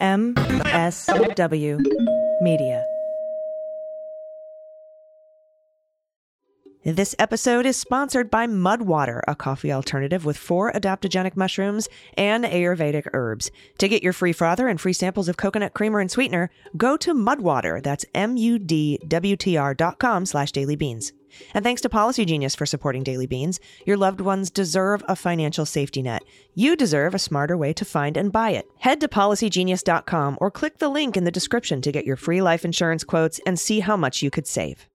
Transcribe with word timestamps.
MSW 0.00 1.82
Media. 2.40 2.97
This 6.84 7.14
episode 7.18 7.66
is 7.66 7.76
sponsored 7.76 8.30
by 8.30 8.46
Mudwater, 8.46 9.20
a 9.26 9.34
coffee 9.34 9.72
alternative 9.72 10.24
with 10.24 10.36
four 10.36 10.72
adaptogenic 10.72 11.36
mushrooms 11.36 11.88
and 12.16 12.44
Ayurvedic 12.44 13.08
herbs. 13.12 13.50
To 13.78 13.88
get 13.88 14.04
your 14.04 14.12
free 14.12 14.32
frother 14.32 14.68
and 14.68 14.80
free 14.80 14.92
samples 14.92 15.28
of 15.28 15.36
coconut 15.36 15.74
creamer 15.74 15.98
and 15.98 16.08
sweetener, 16.08 16.50
go 16.76 16.96
to 16.98 17.14
Mudwater. 17.14 17.82
That's 17.82 18.04
M-U-D-W-T-R 18.14 19.74
dot 19.74 19.98
com 19.98 20.24
slash 20.24 20.52
dailybeans. 20.52 21.10
And 21.52 21.64
thanks 21.64 21.82
to 21.82 21.88
Policy 21.88 22.24
Genius 22.24 22.54
for 22.54 22.64
supporting 22.64 23.02
Daily 23.02 23.26
Beans. 23.26 23.58
Your 23.84 23.96
loved 23.96 24.20
ones 24.20 24.48
deserve 24.48 25.02
a 25.08 25.16
financial 25.16 25.66
safety 25.66 26.00
net. 26.00 26.22
You 26.54 26.76
deserve 26.76 27.12
a 27.12 27.18
smarter 27.18 27.56
way 27.56 27.72
to 27.72 27.84
find 27.84 28.16
and 28.16 28.30
buy 28.30 28.50
it. 28.50 28.66
Head 28.78 29.00
to 29.00 29.08
policygenius.com 29.08 30.38
or 30.40 30.52
click 30.52 30.78
the 30.78 30.88
link 30.88 31.16
in 31.16 31.24
the 31.24 31.32
description 31.32 31.82
to 31.82 31.92
get 31.92 32.06
your 32.06 32.16
free 32.16 32.40
life 32.40 32.64
insurance 32.64 33.02
quotes 33.02 33.40
and 33.44 33.58
see 33.58 33.80
how 33.80 33.96
much 33.96 34.22
you 34.22 34.30
could 34.30 34.46
save. 34.46 34.88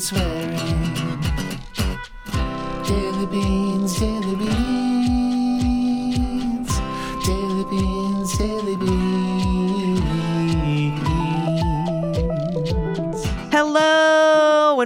Swearing. 0.00 0.90
Beans, 3.30 4.00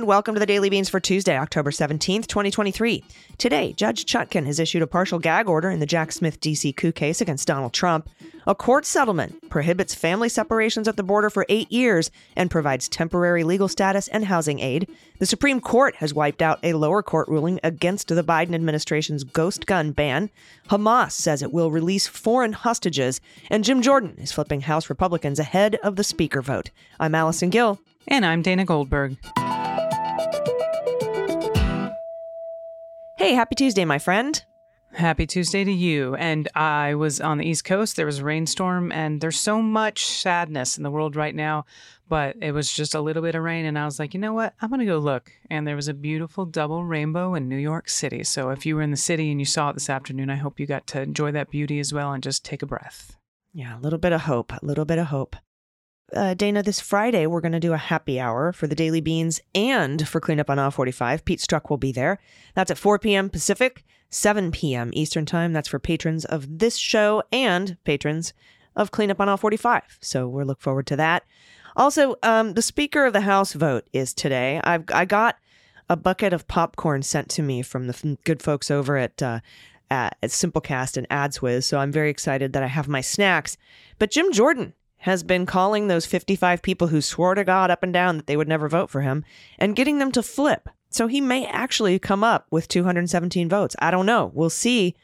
Welcome 0.04 0.34
to 0.34 0.38
the 0.38 0.44
Daily 0.44 0.68
Beans 0.68 0.90
for 0.90 1.00
Tuesday, 1.00 1.38
October 1.38 1.70
17th, 1.70 2.26
2023. 2.26 3.02
Today, 3.38 3.72
Judge 3.72 4.04
Chutkan 4.04 4.44
has 4.44 4.60
issued 4.60 4.82
a 4.82 4.86
partial 4.86 5.18
gag 5.18 5.48
order 5.48 5.70
in 5.70 5.80
the 5.80 5.86
Jack 5.86 6.12
Smith 6.12 6.40
DC 6.42 6.76
coup 6.76 6.92
case 6.92 7.22
against 7.22 7.48
Donald 7.48 7.72
Trump. 7.72 8.10
A 8.46 8.54
court 8.54 8.84
settlement 8.84 9.48
prohibits 9.48 9.94
family 9.94 10.28
separations 10.28 10.88
at 10.88 10.98
the 10.98 11.02
border 11.02 11.30
for 11.30 11.46
eight 11.48 11.72
years 11.72 12.10
and 12.36 12.50
provides 12.50 12.86
temporary 12.86 13.44
legal 13.44 13.66
status 13.66 14.06
and 14.08 14.26
housing 14.26 14.60
aid. 14.60 14.90
The 15.20 15.26
Supreme 15.26 15.58
Court 15.58 15.94
has 15.96 16.12
wiped 16.12 16.42
out 16.42 16.58
a 16.62 16.74
lower 16.74 17.02
court 17.02 17.26
ruling 17.26 17.58
against 17.62 18.08
the 18.08 18.22
Biden 18.22 18.54
administration's 18.54 19.24
ghost 19.24 19.64
gun 19.64 19.92
ban. 19.92 20.28
Hamas 20.68 21.12
says 21.12 21.42
it 21.42 21.54
will 21.54 21.70
release 21.70 22.06
foreign 22.06 22.52
hostages. 22.52 23.22
And 23.48 23.64
Jim 23.64 23.80
Jordan 23.80 24.16
is 24.18 24.32
flipping 24.32 24.60
House 24.60 24.90
Republicans 24.90 25.38
ahead 25.38 25.76
of 25.76 25.96
the 25.96 26.04
Speaker 26.04 26.42
vote. 26.42 26.68
I'm 27.00 27.14
Allison 27.14 27.48
Gill. 27.48 27.80
And 28.06 28.26
I'm 28.26 28.42
Dana 28.42 28.66
Goldberg. 28.66 29.16
Hey, 33.24 33.32
happy 33.32 33.54
Tuesday, 33.54 33.86
my 33.86 33.98
friend. 33.98 34.44
Happy 34.92 35.26
Tuesday 35.26 35.64
to 35.64 35.72
you. 35.72 36.14
And 36.14 36.46
I 36.54 36.94
was 36.94 37.22
on 37.22 37.38
the 37.38 37.46
East 37.46 37.64
Coast. 37.64 37.96
There 37.96 38.04
was 38.04 38.18
a 38.18 38.24
rainstorm, 38.24 38.92
and 38.92 39.18
there's 39.18 39.40
so 39.40 39.62
much 39.62 40.04
sadness 40.04 40.76
in 40.76 40.82
the 40.82 40.90
world 40.90 41.16
right 41.16 41.34
now. 41.34 41.64
But 42.06 42.36
it 42.42 42.52
was 42.52 42.70
just 42.70 42.94
a 42.94 43.00
little 43.00 43.22
bit 43.22 43.34
of 43.34 43.42
rain, 43.42 43.64
and 43.64 43.78
I 43.78 43.86
was 43.86 43.98
like, 43.98 44.12
you 44.12 44.20
know 44.20 44.34
what? 44.34 44.52
I'm 44.60 44.68
going 44.68 44.80
to 44.80 44.84
go 44.84 44.98
look. 44.98 45.32
And 45.48 45.66
there 45.66 45.74
was 45.74 45.88
a 45.88 45.94
beautiful 45.94 46.44
double 46.44 46.84
rainbow 46.84 47.34
in 47.34 47.48
New 47.48 47.56
York 47.56 47.88
City. 47.88 48.24
So 48.24 48.50
if 48.50 48.66
you 48.66 48.76
were 48.76 48.82
in 48.82 48.90
the 48.90 48.96
city 48.98 49.30
and 49.30 49.40
you 49.40 49.46
saw 49.46 49.70
it 49.70 49.72
this 49.72 49.88
afternoon, 49.88 50.28
I 50.28 50.36
hope 50.36 50.60
you 50.60 50.66
got 50.66 50.86
to 50.88 51.00
enjoy 51.00 51.32
that 51.32 51.50
beauty 51.50 51.80
as 51.80 51.94
well 51.94 52.12
and 52.12 52.22
just 52.22 52.44
take 52.44 52.60
a 52.60 52.66
breath. 52.66 53.16
Yeah, 53.54 53.78
a 53.78 53.80
little 53.80 53.98
bit 53.98 54.12
of 54.12 54.20
hope, 54.20 54.52
a 54.52 54.60
little 54.60 54.84
bit 54.84 54.98
of 54.98 55.06
hope. 55.06 55.34
Uh, 56.12 56.34
Dana, 56.34 56.62
this 56.62 56.80
Friday, 56.80 57.26
we're 57.26 57.40
going 57.40 57.52
to 57.52 57.60
do 57.60 57.72
a 57.72 57.78
happy 57.78 58.20
hour 58.20 58.52
for 58.52 58.66
the 58.66 58.74
Daily 58.74 59.00
Beans 59.00 59.40
and 59.54 60.06
for 60.06 60.20
Cleanup 60.20 60.50
on 60.50 60.58
Aisle 60.58 60.70
45. 60.70 61.24
Pete 61.24 61.40
Strzok 61.40 61.70
will 61.70 61.78
be 61.78 61.92
there. 61.92 62.18
That's 62.54 62.70
at 62.70 62.78
4 62.78 62.98
p.m. 62.98 63.30
Pacific, 63.30 63.84
7 64.10 64.52
p.m. 64.52 64.90
Eastern 64.92 65.24
Time. 65.24 65.52
That's 65.52 65.68
for 65.68 65.78
patrons 65.78 66.24
of 66.24 66.58
this 66.58 66.76
show 66.76 67.22
and 67.32 67.78
patrons 67.84 68.34
of 68.76 68.90
Cleanup 68.90 69.20
on 69.20 69.28
Aisle 69.28 69.38
45. 69.38 69.98
So 70.00 70.28
we'll 70.28 70.46
look 70.46 70.60
forward 70.60 70.86
to 70.88 70.96
that. 70.96 71.24
Also, 71.76 72.16
um, 72.22 72.54
the 72.54 72.62
Speaker 72.62 73.06
of 73.06 73.12
the 73.12 73.22
House 73.22 73.52
vote 73.54 73.88
is 73.92 74.14
today. 74.14 74.60
I've 74.62 74.84
I 74.92 75.04
got 75.06 75.36
a 75.88 75.96
bucket 75.96 76.32
of 76.32 76.46
popcorn 76.46 77.02
sent 77.02 77.28
to 77.30 77.42
me 77.42 77.62
from 77.62 77.88
the 77.88 78.18
good 78.24 78.42
folks 78.42 78.70
over 78.70 78.96
at 78.96 79.20
uh, 79.22 79.40
at, 79.90 80.16
at 80.22 80.30
Simplecast 80.30 80.96
and 80.96 81.08
AdsWiz, 81.08 81.64
so 81.64 81.78
I'm 81.78 81.92
very 81.92 82.10
excited 82.10 82.52
that 82.52 82.62
I 82.62 82.68
have 82.68 82.88
my 82.88 83.00
snacks. 83.00 83.56
But 83.98 84.10
Jim 84.10 84.32
Jordan 84.32 84.74
has 85.04 85.22
been 85.22 85.44
calling 85.44 85.86
those 85.86 86.06
55 86.06 86.62
people 86.62 86.88
who 86.88 87.02
swore 87.02 87.34
to 87.34 87.44
God 87.44 87.70
up 87.70 87.82
and 87.82 87.92
down 87.92 88.16
that 88.16 88.26
they 88.26 88.38
would 88.38 88.48
never 88.48 88.70
vote 88.70 88.88
for 88.88 89.02
him 89.02 89.22
and 89.58 89.76
getting 89.76 89.98
them 89.98 90.10
to 90.10 90.22
flip. 90.22 90.66
So 90.88 91.08
he 91.08 91.20
may 91.20 91.44
actually 91.44 91.98
come 91.98 92.24
up 92.24 92.46
with 92.50 92.68
217 92.68 93.46
votes. 93.46 93.76
I 93.80 93.90
don't 93.90 94.06
know. 94.06 94.30
We'll 94.32 94.48
see. 94.48 94.96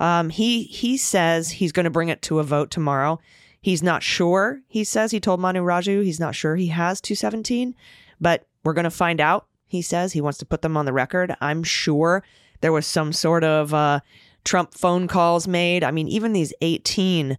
Um, 0.00 0.30
he 0.30 0.64
he 0.64 0.96
says 0.96 1.52
he's 1.52 1.70
going 1.70 1.84
to 1.84 1.90
bring 1.90 2.08
it 2.08 2.20
to 2.22 2.40
a 2.40 2.42
vote 2.42 2.72
tomorrow. 2.72 3.20
He's 3.60 3.80
not 3.80 4.02
sure. 4.02 4.60
He 4.66 4.82
says 4.82 5.12
he 5.12 5.20
told 5.20 5.38
Manu 5.38 5.62
Raju 5.62 6.02
he's 6.02 6.18
not 6.18 6.34
sure 6.34 6.56
he 6.56 6.66
has 6.68 7.00
217, 7.00 7.76
but 8.20 8.44
we're 8.64 8.72
going 8.72 8.82
to 8.84 8.90
find 8.90 9.20
out. 9.20 9.46
He 9.68 9.82
says 9.82 10.14
he 10.14 10.20
wants 10.20 10.38
to 10.38 10.46
put 10.46 10.62
them 10.62 10.76
on 10.76 10.84
the 10.84 10.92
record. 10.92 11.36
I'm 11.40 11.62
sure 11.62 12.24
there 12.60 12.72
was 12.72 12.88
some 12.88 13.12
sort 13.12 13.44
of 13.44 13.72
uh, 13.72 14.00
Trump 14.42 14.74
phone 14.74 15.06
calls 15.06 15.46
made. 15.46 15.84
I 15.84 15.92
mean, 15.92 16.08
even 16.08 16.32
these 16.32 16.52
18 16.60 17.38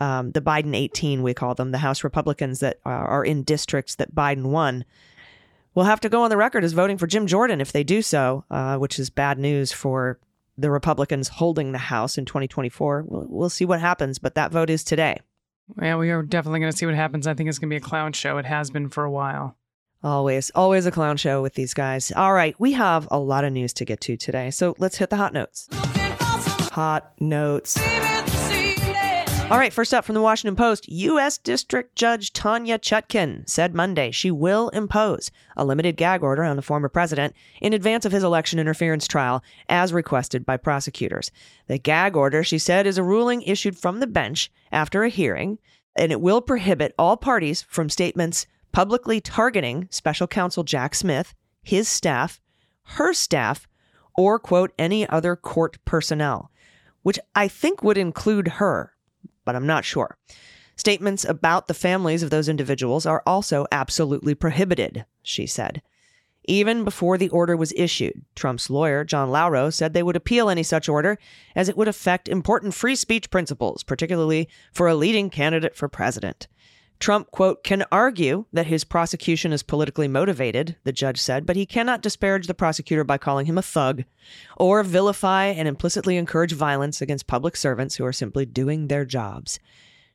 um, 0.00 0.32
the 0.32 0.40
Biden 0.40 0.74
18, 0.74 1.22
we 1.22 1.34
call 1.34 1.54
them, 1.54 1.70
the 1.70 1.78
House 1.78 2.02
Republicans 2.02 2.60
that 2.60 2.78
are, 2.84 3.06
are 3.06 3.24
in 3.24 3.42
districts 3.42 3.94
that 3.96 4.14
Biden 4.14 4.46
won, 4.46 4.84
will 5.74 5.84
have 5.84 6.00
to 6.00 6.08
go 6.08 6.22
on 6.22 6.30
the 6.30 6.38
record 6.38 6.64
as 6.64 6.72
voting 6.72 6.98
for 6.98 7.06
Jim 7.06 7.26
Jordan 7.26 7.60
if 7.60 7.70
they 7.70 7.84
do 7.84 8.00
so, 8.00 8.44
uh, 8.50 8.78
which 8.78 8.98
is 8.98 9.10
bad 9.10 9.38
news 9.38 9.72
for 9.72 10.18
the 10.56 10.70
Republicans 10.70 11.28
holding 11.28 11.72
the 11.72 11.78
House 11.78 12.16
in 12.18 12.24
2024. 12.24 13.04
We'll, 13.06 13.26
we'll 13.28 13.50
see 13.50 13.66
what 13.66 13.80
happens, 13.80 14.18
but 14.18 14.34
that 14.34 14.50
vote 14.50 14.70
is 14.70 14.82
today. 14.82 15.20
Yeah, 15.80 15.96
we 15.96 16.10
are 16.10 16.22
definitely 16.22 16.60
going 16.60 16.72
to 16.72 16.76
see 16.76 16.86
what 16.86 16.94
happens. 16.94 17.26
I 17.26 17.34
think 17.34 17.48
it's 17.48 17.58
going 17.58 17.68
to 17.68 17.74
be 17.74 17.76
a 17.76 17.80
clown 17.80 18.14
show. 18.14 18.38
It 18.38 18.46
has 18.46 18.70
been 18.70 18.88
for 18.88 19.04
a 19.04 19.10
while. 19.10 19.56
Always, 20.02 20.50
always 20.54 20.86
a 20.86 20.90
clown 20.90 21.18
show 21.18 21.42
with 21.42 21.54
these 21.54 21.74
guys. 21.74 22.10
All 22.10 22.32
right, 22.32 22.58
we 22.58 22.72
have 22.72 23.06
a 23.10 23.18
lot 23.18 23.44
of 23.44 23.52
news 23.52 23.74
to 23.74 23.84
get 23.84 24.00
to 24.02 24.16
today, 24.16 24.50
so 24.50 24.74
let's 24.78 24.96
hit 24.96 25.10
the 25.10 25.16
hot 25.16 25.34
notes. 25.34 25.68
Hot 26.72 27.12
notes. 27.20 27.78
All 29.50 29.58
right, 29.58 29.72
first 29.72 29.92
up 29.92 30.04
from 30.04 30.14
the 30.14 30.22
Washington 30.22 30.54
Post, 30.54 30.88
U.S. 30.88 31.36
District 31.36 31.96
Judge 31.96 32.32
Tanya 32.32 32.78
Chutkan 32.78 33.48
said 33.48 33.74
Monday 33.74 34.12
she 34.12 34.30
will 34.30 34.68
impose 34.68 35.32
a 35.56 35.64
limited 35.64 35.96
gag 35.96 36.22
order 36.22 36.44
on 36.44 36.54
the 36.54 36.62
former 36.62 36.88
president 36.88 37.34
in 37.60 37.72
advance 37.72 38.04
of 38.04 38.12
his 38.12 38.22
election 38.22 38.60
interference 38.60 39.08
trial, 39.08 39.42
as 39.68 39.92
requested 39.92 40.46
by 40.46 40.56
prosecutors. 40.56 41.32
The 41.66 41.78
gag 41.78 42.14
order, 42.14 42.44
she 42.44 42.60
said, 42.60 42.86
is 42.86 42.96
a 42.96 43.02
ruling 43.02 43.42
issued 43.42 43.76
from 43.76 43.98
the 43.98 44.06
bench 44.06 44.52
after 44.70 45.02
a 45.02 45.08
hearing, 45.08 45.58
and 45.96 46.12
it 46.12 46.20
will 46.20 46.40
prohibit 46.40 46.94
all 46.96 47.16
parties 47.16 47.60
from 47.62 47.88
statements 47.88 48.46
publicly 48.70 49.20
targeting 49.20 49.88
special 49.90 50.28
counsel 50.28 50.62
Jack 50.62 50.94
Smith, 50.94 51.34
his 51.60 51.88
staff, 51.88 52.40
her 52.84 53.12
staff, 53.12 53.66
or, 54.16 54.38
quote, 54.38 54.72
any 54.78 55.08
other 55.08 55.34
court 55.34 55.84
personnel, 55.84 56.52
which 57.02 57.18
I 57.34 57.48
think 57.48 57.82
would 57.82 57.98
include 57.98 58.46
her 58.46 58.92
but 59.44 59.56
I'm 59.56 59.66
not 59.66 59.84
sure. 59.84 60.16
Statements 60.76 61.24
about 61.24 61.66
the 61.66 61.74
families 61.74 62.22
of 62.22 62.30
those 62.30 62.48
individuals 62.48 63.04
are 63.04 63.22
also 63.26 63.66
absolutely 63.70 64.34
prohibited, 64.34 65.04
she 65.22 65.46
said. 65.46 65.82
Even 66.44 66.84
before 66.84 67.18
the 67.18 67.28
order 67.28 67.56
was 67.56 67.74
issued, 67.76 68.24
Trump's 68.34 68.70
lawyer, 68.70 69.04
John 69.04 69.30
Lauro, 69.30 69.68
said 69.68 69.92
they 69.92 70.02
would 70.02 70.16
appeal 70.16 70.48
any 70.48 70.62
such 70.62 70.88
order 70.88 71.18
as 71.54 71.68
it 71.68 71.76
would 71.76 71.86
affect 71.86 72.28
important 72.28 72.74
free 72.74 72.96
speech 72.96 73.30
principles, 73.30 73.82
particularly 73.82 74.48
for 74.72 74.88
a 74.88 74.94
leading 74.94 75.28
candidate 75.28 75.76
for 75.76 75.86
president. 75.86 76.48
Trump, 77.00 77.30
quote, 77.30 77.64
can 77.64 77.84
argue 77.90 78.44
that 78.52 78.66
his 78.66 78.84
prosecution 78.84 79.52
is 79.52 79.62
politically 79.62 80.06
motivated, 80.06 80.76
the 80.84 80.92
judge 80.92 81.18
said, 81.18 81.46
but 81.46 81.56
he 81.56 81.64
cannot 81.64 82.02
disparage 82.02 82.46
the 82.46 82.54
prosecutor 82.54 83.04
by 83.04 83.16
calling 83.16 83.46
him 83.46 83.56
a 83.56 83.62
thug 83.62 84.04
or 84.58 84.82
vilify 84.82 85.46
and 85.46 85.66
implicitly 85.66 86.18
encourage 86.18 86.52
violence 86.52 87.00
against 87.00 87.26
public 87.26 87.56
servants 87.56 87.96
who 87.96 88.04
are 88.04 88.12
simply 88.12 88.44
doing 88.44 88.88
their 88.88 89.06
jobs. 89.06 89.58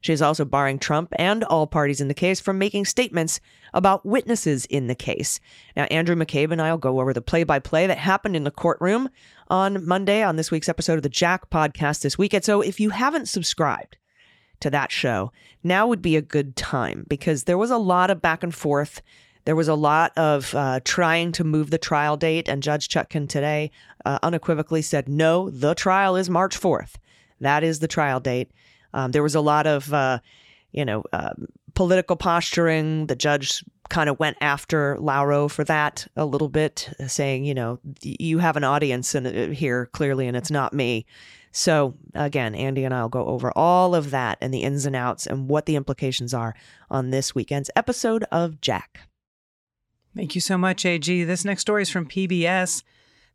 She 0.01 0.13
is 0.13 0.21
also 0.21 0.45
barring 0.45 0.77
Trump 0.77 1.11
and 1.17 1.43
all 1.43 1.65
parties 1.65 1.99
in 1.99 2.07
the 2.07 2.13
case 2.13 2.39
from 2.39 2.59
making 2.59 2.85
statements 2.85 3.39
about 3.73 4.05
witnesses 4.05 4.65
in 4.65 4.85
the 4.85 4.93
case. 4.93 5.39
Now, 5.75 5.85
Andrew 5.85 6.15
McCabe 6.15 6.51
and 6.51 6.61
I 6.61 6.69
will 6.69 6.77
go 6.77 6.99
over 6.99 7.11
the 7.11 7.23
play 7.23 7.43
by 7.43 7.57
play 7.57 7.87
that 7.87 7.97
happened 7.97 8.35
in 8.35 8.43
the 8.43 8.51
courtroom 8.51 9.09
on 9.47 9.83
Monday 9.83 10.21
on 10.21 10.35
this 10.35 10.51
week's 10.51 10.69
episode 10.69 10.97
of 10.97 11.01
the 11.03 11.09
Jack 11.09 11.49
podcast 11.49 12.03
this 12.03 12.19
week. 12.19 12.25
weekend. 12.25 12.43
So 12.43 12.61
if 12.61 12.79
you 12.79 12.91
haven't 12.91 13.27
subscribed, 13.27 13.97
to 14.65 14.71
that 14.71 14.91
show, 14.91 15.31
now 15.63 15.85
would 15.85 16.01
be 16.01 16.15
a 16.15 16.23
good 16.23 16.55
time 16.55 17.05
because 17.07 17.43
there 17.43 17.57
was 17.57 17.69
a 17.69 17.77
lot 17.77 18.09
of 18.09 18.19
back 18.19 18.41
and 18.41 18.53
forth. 18.53 18.99
There 19.45 19.55
was 19.55 19.67
a 19.67 19.75
lot 19.75 20.11
of 20.17 20.55
uh, 20.55 20.79
trying 20.83 21.31
to 21.33 21.43
move 21.43 21.69
the 21.69 21.77
trial 21.77 22.17
date, 22.17 22.49
and 22.49 22.63
Judge 22.63 22.89
Chutkan 22.89 23.29
today 23.29 23.69
uh, 24.05 24.17
unequivocally 24.23 24.81
said, 24.81 25.07
no, 25.07 25.51
the 25.51 25.75
trial 25.75 26.15
is 26.15 26.31
March 26.31 26.59
4th. 26.59 26.95
That 27.41 27.63
is 27.63 27.77
the 27.77 27.87
trial 27.87 28.19
date. 28.19 28.49
Um, 28.91 29.11
there 29.11 29.21
was 29.21 29.35
a 29.35 29.41
lot 29.41 29.67
of, 29.67 29.93
uh, 29.93 30.17
you 30.71 30.83
know, 30.83 31.03
uh, 31.13 31.33
political 31.75 32.15
posturing. 32.15 33.05
The 33.05 33.15
judge 33.15 33.63
kind 33.89 34.09
of 34.09 34.17
went 34.17 34.37
after 34.41 34.97
Lauro 34.99 35.47
for 35.47 35.63
that 35.65 36.07
a 36.15 36.25
little 36.25 36.49
bit, 36.49 36.89
saying, 37.05 37.45
you 37.45 37.53
know, 37.53 37.77
you 38.01 38.39
have 38.39 38.57
an 38.57 38.63
audience 38.63 39.13
in, 39.13 39.27
uh, 39.27 39.49
here 39.49 39.85
clearly, 39.93 40.27
and 40.27 40.35
it's 40.35 40.49
not 40.49 40.73
me. 40.73 41.05
So, 41.57 41.95
again, 42.13 42.53
Andy 42.53 42.83
and 42.83 42.93
I 42.93 43.01
will 43.01 43.07
go 43.07 43.27
over 43.27 43.49
all 43.57 43.95
of 43.95 44.11
that 44.11 44.37
and 44.41 44.53
the 44.53 44.63
ins 44.63 44.85
and 44.85 44.93
outs 44.93 45.25
and 45.25 45.47
what 45.47 45.65
the 45.65 45.77
implications 45.77 46.33
are 46.33 46.53
on 46.91 47.11
this 47.11 47.33
weekend's 47.33 47.71
episode 47.77 48.25
of 48.29 48.59
Jack. 48.59 49.07
Thank 50.13 50.35
you 50.35 50.41
so 50.41 50.57
much, 50.57 50.85
AG. 50.85 51.23
This 51.23 51.45
next 51.45 51.61
story 51.61 51.83
is 51.83 51.89
from 51.89 52.09
PBS. 52.09 52.83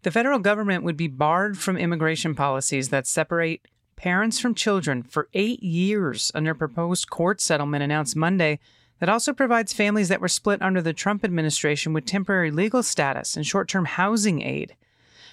The 0.03 0.11
federal 0.11 0.39
government 0.39 0.85
would 0.85 0.99
be 0.99 1.09
barred 1.09 1.57
from 1.57 1.79
immigration 1.79 2.35
policies 2.35 2.91
that 2.91 3.07
separate 3.07 3.67
parents 3.97 4.39
from 4.39 4.55
children 4.55 5.03
for 5.03 5.31
eight 5.33 5.63
years 5.63 6.31
under 6.35 6.55
proposed 6.55 7.09
court 7.09 7.41
settlement 7.41 7.83
announced 7.83 8.17
Monday 8.17 8.59
that 8.99 9.09
also 9.09 9.33
provides 9.33 9.73
families 9.73 10.11
that 10.11 10.21
were 10.21 10.29
split 10.29 10.61
under 10.61 10.83
the 10.83 10.93
Trump 10.93 11.25
administration 11.25 11.95
with 11.95 12.05
temporary 12.05 12.51
legal 12.51 12.83
status 12.83 13.35
and 13.35 13.47
short 13.47 13.67
term 13.67 13.87
housing 13.87 14.43
aid. 14.43 14.77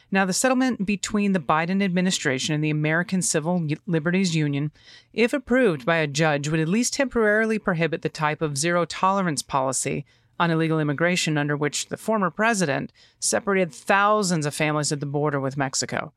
Now, 0.09 0.24
the 0.24 0.33
settlement 0.33 0.86
between 0.86 1.33
the 1.33 1.39
Biden 1.39 1.83
administration 1.83 2.56
and 2.56 2.63
the 2.63 2.69
American 2.69 3.21
Civil 3.21 3.68
Liberties 3.86 4.36
Union, 4.36 4.71
if 5.13 5.33
approved 5.33 5.86
by 5.86 5.98
a 5.98 6.07
judge, 6.07 6.48
would 6.48 6.62
at 6.62 6.69
least 6.69 6.94
temporarily 6.94 7.59
prohibit 7.59 8.04
the 8.04 8.09
type 8.09 8.42
of 8.42 8.57
zero 8.57 8.86
tolerance 8.86 9.42
policy 9.42 10.06
on 10.39 10.51
illegal 10.51 10.80
immigration 10.80 11.38
under 11.38 11.57
which 11.57 11.88
the 11.88 11.98
former 11.98 12.30
president 12.30 12.94
separated 13.19 13.74
thousands 13.74 14.45
of 14.45 14.54
families 14.54 14.92
at 14.92 15.01
the 15.01 15.06
border 15.06 15.39
with 15.39 15.57
Mexico. 15.57 16.13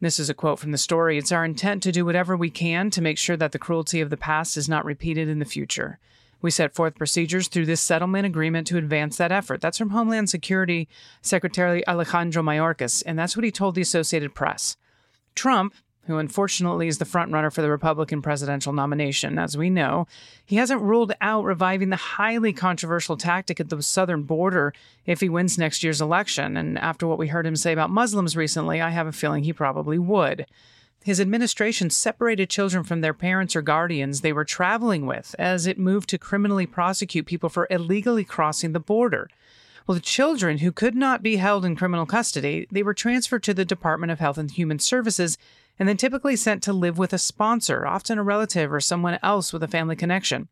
This 0.00 0.18
is 0.18 0.30
a 0.30 0.34
quote 0.34 0.58
from 0.58 0.72
the 0.72 0.78
story. 0.78 1.18
It's 1.18 1.30
our 1.30 1.44
intent 1.44 1.82
to 1.82 1.92
do 1.92 2.04
whatever 2.04 2.36
we 2.36 2.50
can 2.50 2.90
to 2.90 3.02
make 3.02 3.18
sure 3.18 3.36
that 3.36 3.52
the 3.52 3.58
cruelty 3.58 4.00
of 4.00 4.10
the 4.10 4.16
past 4.16 4.56
is 4.56 4.68
not 4.68 4.84
repeated 4.84 5.28
in 5.28 5.38
the 5.38 5.44
future. 5.44 5.98
We 6.42 6.50
set 6.50 6.74
forth 6.74 6.96
procedures 6.96 7.48
through 7.48 7.66
this 7.66 7.80
settlement 7.80 8.26
agreement 8.26 8.66
to 8.68 8.78
advance 8.78 9.16
that 9.16 9.32
effort. 9.32 9.60
That's 9.60 9.78
from 9.78 9.90
Homeland 9.90 10.30
Security 10.30 10.88
Secretary 11.22 11.86
Alejandro 11.86 12.42
Mayorkas, 12.42 13.02
and 13.04 13.18
that's 13.18 13.36
what 13.36 13.44
he 13.44 13.50
told 13.50 13.74
the 13.74 13.82
Associated 13.82 14.34
Press. 14.34 14.76
Trump, 15.34 15.74
who 16.06 16.16
unfortunately 16.16 16.88
is 16.88 16.98
the 16.98 17.04
frontrunner 17.04 17.52
for 17.52 17.62
the 17.62 17.70
Republican 17.70 18.22
presidential 18.22 18.72
nomination, 18.72 19.38
as 19.38 19.56
we 19.56 19.70
know, 19.70 20.06
he 20.44 20.56
hasn't 20.56 20.80
ruled 20.80 21.12
out 21.20 21.44
reviving 21.44 21.90
the 21.90 21.96
highly 21.96 22.52
controversial 22.52 23.16
tactic 23.16 23.60
at 23.60 23.68
the 23.68 23.82
southern 23.82 24.22
border 24.22 24.72
if 25.06 25.20
he 25.20 25.28
wins 25.28 25.58
next 25.58 25.82
year's 25.82 26.00
election. 26.00 26.56
And 26.56 26.78
after 26.78 27.06
what 27.06 27.18
we 27.18 27.28
heard 27.28 27.46
him 27.46 27.54
say 27.54 27.72
about 27.72 27.90
Muslims 27.90 28.36
recently, 28.36 28.80
I 28.80 28.90
have 28.90 29.06
a 29.06 29.12
feeling 29.12 29.44
he 29.44 29.52
probably 29.52 29.98
would. 29.98 30.46
His 31.02 31.20
administration 31.20 31.88
separated 31.88 32.50
children 32.50 32.84
from 32.84 33.00
their 33.00 33.14
parents 33.14 33.56
or 33.56 33.62
guardians 33.62 34.20
they 34.20 34.34
were 34.34 34.44
traveling 34.44 35.06
with 35.06 35.34
as 35.38 35.66
it 35.66 35.78
moved 35.78 36.10
to 36.10 36.18
criminally 36.18 36.66
prosecute 36.66 37.24
people 37.24 37.48
for 37.48 37.66
illegally 37.70 38.24
crossing 38.24 38.72
the 38.72 38.80
border. 38.80 39.28
Well, 39.86 39.94
the 39.94 40.00
children 40.00 40.58
who 40.58 40.72
could 40.72 40.94
not 40.94 41.22
be 41.22 41.36
held 41.36 41.64
in 41.64 41.74
criminal 41.74 42.04
custody, 42.04 42.66
they 42.70 42.82
were 42.82 42.92
transferred 42.92 43.42
to 43.44 43.54
the 43.54 43.64
Department 43.64 44.12
of 44.12 44.18
Health 44.18 44.36
and 44.36 44.50
Human 44.50 44.78
Services 44.78 45.38
and 45.78 45.88
then 45.88 45.96
typically 45.96 46.36
sent 46.36 46.62
to 46.64 46.74
live 46.74 46.98
with 46.98 47.14
a 47.14 47.18
sponsor, 47.18 47.86
often 47.86 48.18
a 48.18 48.22
relative 48.22 48.70
or 48.70 48.80
someone 48.80 49.18
else 49.22 49.52
with 49.52 49.62
a 49.62 49.68
family 49.68 49.96
connection. 49.96 50.48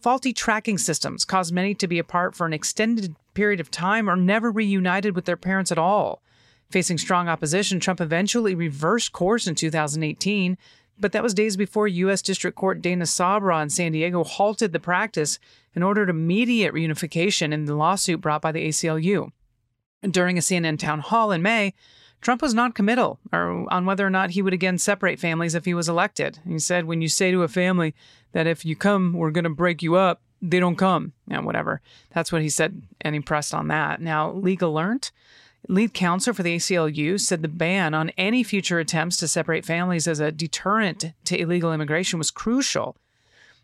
Faulty 0.00 0.34
tracking 0.34 0.76
systems 0.76 1.24
caused 1.24 1.52
many 1.52 1.74
to 1.74 1.88
be 1.88 1.98
apart 1.98 2.34
for 2.34 2.46
an 2.46 2.52
extended 2.52 3.16
period 3.32 3.58
of 3.58 3.70
time 3.70 4.08
or 4.08 4.14
never 4.14 4.50
reunited 4.50 5.16
with 5.16 5.24
their 5.24 5.36
parents 5.36 5.72
at 5.72 5.78
all. 5.78 6.22
Facing 6.70 6.98
strong 6.98 7.28
opposition, 7.28 7.80
Trump 7.80 8.00
eventually 8.00 8.54
reversed 8.54 9.12
course 9.12 9.46
in 9.46 9.54
2018, 9.54 10.58
but 10.98 11.12
that 11.12 11.22
was 11.22 11.32
days 11.32 11.56
before 11.56 11.88
U.S. 11.88 12.20
District 12.20 12.56
Court 12.56 12.82
Dana 12.82 13.04
Sabraw 13.04 13.62
in 13.62 13.70
San 13.70 13.92
Diego 13.92 14.24
halted 14.24 14.72
the 14.72 14.80
practice 14.80 15.38
and 15.74 15.82
ordered 15.82 16.10
immediate 16.10 16.74
reunification 16.74 17.52
in 17.52 17.64
the 17.64 17.74
lawsuit 17.74 18.20
brought 18.20 18.42
by 18.42 18.52
the 18.52 18.68
ACLU. 18.68 19.30
During 20.02 20.36
a 20.36 20.42
CNN 20.42 20.78
town 20.78 21.00
hall 21.00 21.32
in 21.32 21.40
May, 21.40 21.72
Trump 22.20 22.42
was 22.42 22.52
non-committal 22.52 23.18
on 23.32 23.86
whether 23.86 24.04
or 24.04 24.10
not 24.10 24.30
he 24.30 24.42
would 24.42 24.52
again 24.52 24.76
separate 24.76 25.20
families 25.20 25.54
if 25.54 25.64
he 25.64 25.72
was 25.72 25.88
elected. 25.88 26.40
He 26.46 26.58
said, 26.58 26.84
"When 26.84 27.00
you 27.00 27.08
say 27.08 27.30
to 27.30 27.44
a 27.44 27.48
family 27.48 27.94
that 28.32 28.46
if 28.46 28.64
you 28.64 28.76
come, 28.76 29.12
we're 29.12 29.30
going 29.30 29.44
to 29.44 29.50
break 29.50 29.82
you 29.82 29.94
up, 29.94 30.20
they 30.42 30.60
don't 30.60 30.76
come." 30.76 31.12
Yeah, 31.28 31.40
whatever. 31.40 31.80
That's 32.10 32.32
what 32.32 32.42
he 32.42 32.48
said, 32.48 32.82
and 33.00 33.14
he 33.14 33.20
pressed 33.20 33.54
on 33.54 33.68
that. 33.68 34.00
Now, 34.02 34.32
Lee 34.32 34.56
Gelernt 34.56 35.12
Lead 35.70 35.92
counsel 35.92 36.32
for 36.32 36.42
the 36.42 36.56
ACLU 36.56 37.20
said 37.20 37.42
the 37.42 37.48
ban 37.48 37.92
on 37.92 38.10
any 38.16 38.42
future 38.42 38.78
attempts 38.78 39.18
to 39.18 39.28
separate 39.28 39.66
families 39.66 40.08
as 40.08 40.18
a 40.18 40.32
deterrent 40.32 41.12
to 41.24 41.38
illegal 41.38 41.74
immigration 41.74 42.18
was 42.18 42.30
crucial. 42.30 42.96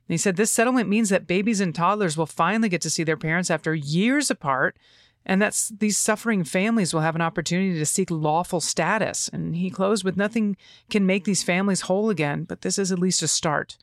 He 0.06 0.18
said 0.18 0.36
this 0.36 0.52
settlement 0.52 0.90
means 0.90 1.08
that 1.08 1.26
babies 1.26 1.62
and 1.62 1.74
toddlers 1.74 2.18
will 2.18 2.26
finally 2.26 2.68
get 2.68 2.82
to 2.82 2.90
see 2.90 3.04
their 3.04 3.16
parents 3.16 3.50
after 3.50 3.74
years 3.74 4.30
apart, 4.30 4.76
and 5.24 5.40
that 5.40 5.70
these 5.78 5.96
suffering 5.96 6.44
families 6.44 6.92
will 6.92 7.00
have 7.00 7.14
an 7.14 7.22
opportunity 7.22 7.78
to 7.78 7.86
seek 7.86 8.10
lawful 8.10 8.60
status. 8.60 9.30
And 9.32 9.56
he 9.56 9.70
closed 9.70 10.04
with 10.04 10.18
nothing 10.18 10.58
can 10.90 11.06
make 11.06 11.24
these 11.24 11.42
families 11.42 11.82
whole 11.82 12.10
again, 12.10 12.44
but 12.44 12.60
this 12.60 12.78
is 12.78 12.92
at 12.92 12.98
least 12.98 13.22
a 13.22 13.28
start. 13.28 13.78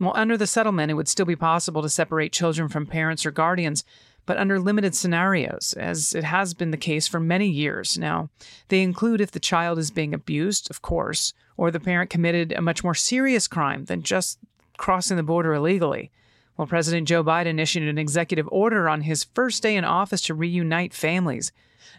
Well, 0.00 0.12
under 0.16 0.36
the 0.36 0.48
settlement, 0.48 0.90
it 0.90 0.94
would 0.94 1.06
still 1.06 1.26
be 1.26 1.36
possible 1.36 1.82
to 1.82 1.88
separate 1.88 2.32
children 2.32 2.68
from 2.68 2.86
parents 2.86 3.24
or 3.24 3.30
guardians, 3.30 3.84
but 4.26 4.36
under 4.36 4.60
limited 4.60 4.94
scenarios, 4.94 5.74
as 5.78 6.14
it 6.14 6.24
has 6.24 6.54
been 6.54 6.70
the 6.70 6.76
case 6.76 7.08
for 7.08 7.20
many 7.20 7.48
years 7.48 7.98
now. 7.98 8.30
They 8.68 8.82
include 8.82 9.20
if 9.20 9.30
the 9.30 9.40
child 9.40 9.78
is 9.78 9.90
being 9.90 10.14
abused, 10.14 10.70
of 10.70 10.82
course, 10.82 11.32
or 11.56 11.70
the 11.70 11.80
parent 11.80 12.10
committed 12.10 12.52
a 12.52 12.62
much 12.62 12.84
more 12.84 12.94
serious 12.94 13.48
crime 13.48 13.84
than 13.84 14.02
just 14.02 14.38
crossing 14.76 15.16
the 15.16 15.22
border 15.22 15.54
illegally. 15.54 16.10
Well, 16.56 16.66
President 16.66 17.08
Joe 17.08 17.24
Biden 17.24 17.60
issued 17.60 17.88
an 17.88 17.98
executive 17.98 18.48
order 18.52 18.88
on 18.88 19.02
his 19.02 19.24
first 19.24 19.62
day 19.62 19.76
in 19.76 19.84
office 19.84 20.20
to 20.22 20.34
reunite 20.34 20.92
families. 20.92 21.52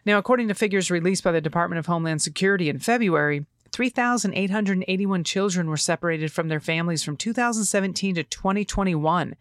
Now, 0.05 0.17
according 0.17 0.47
to 0.47 0.53
figures 0.53 0.91
released 0.91 1.23
by 1.23 1.31
the 1.31 1.41
Department 1.41 1.79
of 1.79 1.85
Homeland 1.87 2.21
Security 2.21 2.69
in 2.69 2.79
February, 2.79 3.45
3,881 3.71 5.23
children 5.23 5.67
were 5.67 5.77
separated 5.77 6.31
from 6.31 6.47
their 6.47 6.59
families 6.59 7.03
from 7.03 7.17
2017 7.17 8.15
to 8.15 8.23
2021. 8.23 9.35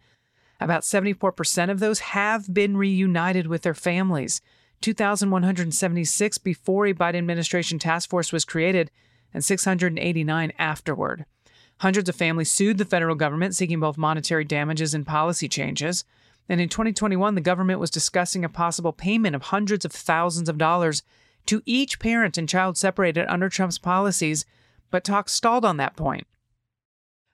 About 0.61 0.83
74% 0.83 1.71
of 1.71 1.79
those 1.79 1.99
have 1.99 2.53
been 2.53 2.77
reunited 2.77 3.47
with 3.47 3.63
their 3.63 3.73
families. 3.73 4.41
2,176 4.81 6.37
before 6.37 6.85
a 6.85 6.93
Biden 6.93 7.15
administration 7.15 7.79
task 7.79 8.09
force 8.09 8.31
was 8.31 8.45
created, 8.45 8.91
and 9.33 9.43
689 9.43 10.53
afterward. 10.59 11.25
Hundreds 11.79 12.07
of 12.07 12.15
families 12.15 12.51
sued 12.51 12.77
the 12.77 12.85
federal 12.85 13.15
government 13.15 13.55
seeking 13.55 13.79
both 13.79 13.97
monetary 13.97 14.43
damages 14.43 14.93
and 14.93 15.07
policy 15.07 15.49
changes. 15.49 16.03
And 16.47 16.61
in 16.61 16.69
2021, 16.69 17.33
the 17.33 17.41
government 17.41 17.79
was 17.79 17.89
discussing 17.89 18.45
a 18.45 18.49
possible 18.49 18.93
payment 18.93 19.35
of 19.35 19.43
hundreds 19.43 19.83
of 19.83 19.91
thousands 19.91 20.47
of 20.47 20.59
dollars 20.59 21.01
to 21.47 21.63
each 21.65 21.97
parent 21.97 22.37
and 22.37 22.47
child 22.47 22.77
separated 22.77 23.25
under 23.27 23.49
Trump's 23.49 23.79
policies, 23.79 24.45
but 24.91 25.03
talks 25.03 25.33
stalled 25.33 25.65
on 25.65 25.77
that 25.77 25.95
point. 25.95 26.27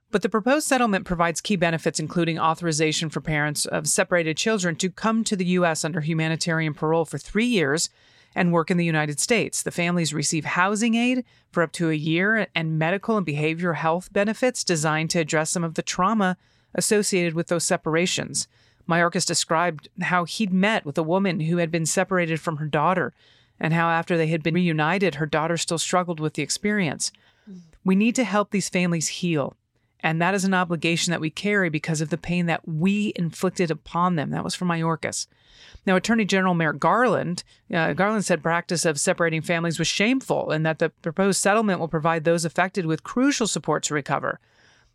But 0.09 0.21
the 0.21 0.29
proposed 0.29 0.67
settlement 0.67 1.05
provides 1.05 1.41
key 1.41 1.57
benefits, 1.57 1.99
including 1.99 2.39
authorization 2.39 3.09
for 3.09 3.19
parents 3.19 3.65
of 3.65 3.87
separated 3.87 4.37
children 4.37 4.75
to 4.77 4.89
come 4.89 5.23
to 5.25 5.35
the 5.35 5.45
U.S. 5.45 5.83
under 5.83 5.99
humanitarian 5.99 6.73
parole 6.73 7.03
for 7.03 7.17
three 7.17 7.45
years 7.45 7.89
and 8.33 8.53
work 8.53 8.71
in 8.71 8.77
the 8.77 8.85
United 8.85 9.19
States. 9.19 9.61
The 9.61 9.71
families 9.71 10.13
receive 10.13 10.45
housing 10.45 10.95
aid 10.95 11.25
for 11.51 11.61
up 11.61 11.73
to 11.73 11.89
a 11.89 11.95
year 11.95 12.47
and 12.55 12.79
medical 12.79 13.17
and 13.17 13.25
behavioral 13.25 13.75
health 13.75 14.13
benefits 14.13 14.63
designed 14.63 15.09
to 15.09 15.19
address 15.19 15.49
some 15.49 15.63
of 15.63 15.73
the 15.73 15.81
trauma 15.81 16.37
associated 16.73 17.33
with 17.33 17.47
those 17.47 17.65
separations. 17.65 18.47
Mayorkas 18.87 19.25
described 19.25 19.89
how 20.01 20.23
he'd 20.23 20.53
met 20.53 20.85
with 20.85 20.97
a 20.97 21.03
woman 21.03 21.41
who 21.41 21.57
had 21.57 21.71
been 21.71 21.85
separated 21.85 22.39
from 22.39 22.57
her 22.57 22.67
daughter 22.67 23.13
and 23.59 23.73
how 23.73 23.89
after 23.89 24.15
they 24.15 24.27
had 24.27 24.43
been 24.43 24.53
reunited, 24.53 25.15
her 25.15 25.25
daughter 25.25 25.57
still 25.57 25.79
struggled 25.79 26.19
with 26.21 26.35
the 26.35 26.43
experience. 26.43 27.11
Mm. 27.49 27.61
We 27.83 27.95
need 27.95 28.15
to 28.15 28.23
help 28.23 28.51
these 28.51 28.69
families 28.69 29.07
heal 29.07 29.57
and 30.01 30.21
that 30.21 30.33
is 30.33 30.43
an 30.43 30.53
obligation 30.53 31.11
that 31.11 31.21
we 31.21 31.29
carry 31.29 31.69
because 31.69 32.01
of 32.01 32.09
the 32.09 32.17
pain 32.17 32.45
that 32.45 32.67
we 32.67 33.13
inflicted 33.15 33.71
upon 33.71 34.15
them. 34.15 34.29
That 34.29 34.43
was 34.43 34.55
from 34.55 34.69
Mayorkas. 34.69 35.27
Now, 35.85 35.95
Attorney 35.95 36.25
General 36.25 36.53
Merrick 36.53 36.79
Garland, 36.79 37.43
uh, 37.73 37.93
Garland 37.93 38.25
said 38.25 38.43
practice 38.43 38.85
of 38.85 38.99
separating 38.99 39.41
families 39.41 39.79
was 39.79 39.87
shameful 39.87 40.51
and 40.51 40.65
that 40.65 40.79
the 40.79 40.89
proposed 40.89 41.41
settlement 41.41 41.79
will 41.79 41.87
provide 41.87 42.23
those 42.23 42.45
affected 42.45 42.85
with 42.85 43.03
crucial 43.03 43.47
support 43.47 43.83
to 43.83 43.93
recover. 43.93 44.39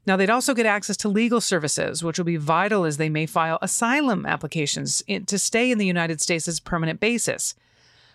Now, 0.06 0.16
they'd 0.16 0.30
also 0.30 0.54
get 0.54 0.66
access 0.66 0.96
to 0.98 1.08
legal 1.08 1.40
services, 1.40 2.02
which 2.02 2.18
will 2.18 2.24
be 2.24 2.36
vital 2.36 2.84
as 2.84 2.96
they 2.96 3.08
may 3.08 3.26
file 3.26 3.58
asylum 3.62 4.26
applications 4.26 5.02
in, 5.06 5.26
to 5.26 5.38
stay 5.38 5.70
in 5.70 5.78
the 5.78 5.86
United 5.86 6.20
States 6.20 6.48
as 6.48 6.58
permanent 6.60 7.00
basis. 7.00 7.54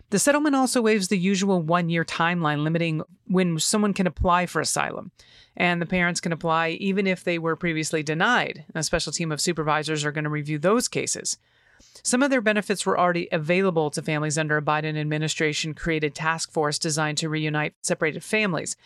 The 0.10 0.20
settlement 0.20 0.56
also 0.56 0.82
waives 0.82 1.10
the 1.10 1.18
usual 1.18 1.62
one 1.62 1.90
year 1.90 2.06
timeline 2.06 2.64
limiting 2.64 3.02
when 3.26 3.60
someone 3.60 3.94
can 3.94 4.08
apply 4.08 4.46
for 4.46 4.62
asylum. 4.62 5.12
And 5.56 5.82
the 5.82 5.86
parents 5.86 6.22
can 6.22 6.32
apply 6.32 6.70
even 6.70 7.08
if 7.08 7.24
they 7.24 7.38
were 7.38 7.56
previously 7.56 8.04
denied. 8.04 8.64
A 8.74 8.84
special 8.84 9.12
team 9.12 9.32
of 9.32 9.42
supervisors 9.42 10.06
are 10.06 10.12
going 10.12 10.24
to 10.24 10.30
review 10.30 10.60
those 10.60 10.88
cases. 10.88 11.38
Some 12.04 12.24
of 12.24 12.30
their 12.30 12.42
benefits 12.42 12.86
were 12.86 12.98
already 12.98 13.28
available 13.32 13.90
to 13.92 14.02
families 14.02 14.38
under 14.38 14.58
a 14.58 14.62
Biden 14.62 14.98
administration 14.98 15.74
created 15.74 16.16
task 16.16 16.52
force 16.52 16.80
designed 16.80 17.18
to 17.20 17.30
reunite 17.30 17.74
separated 17.82 18.24
families. 18.24 18.78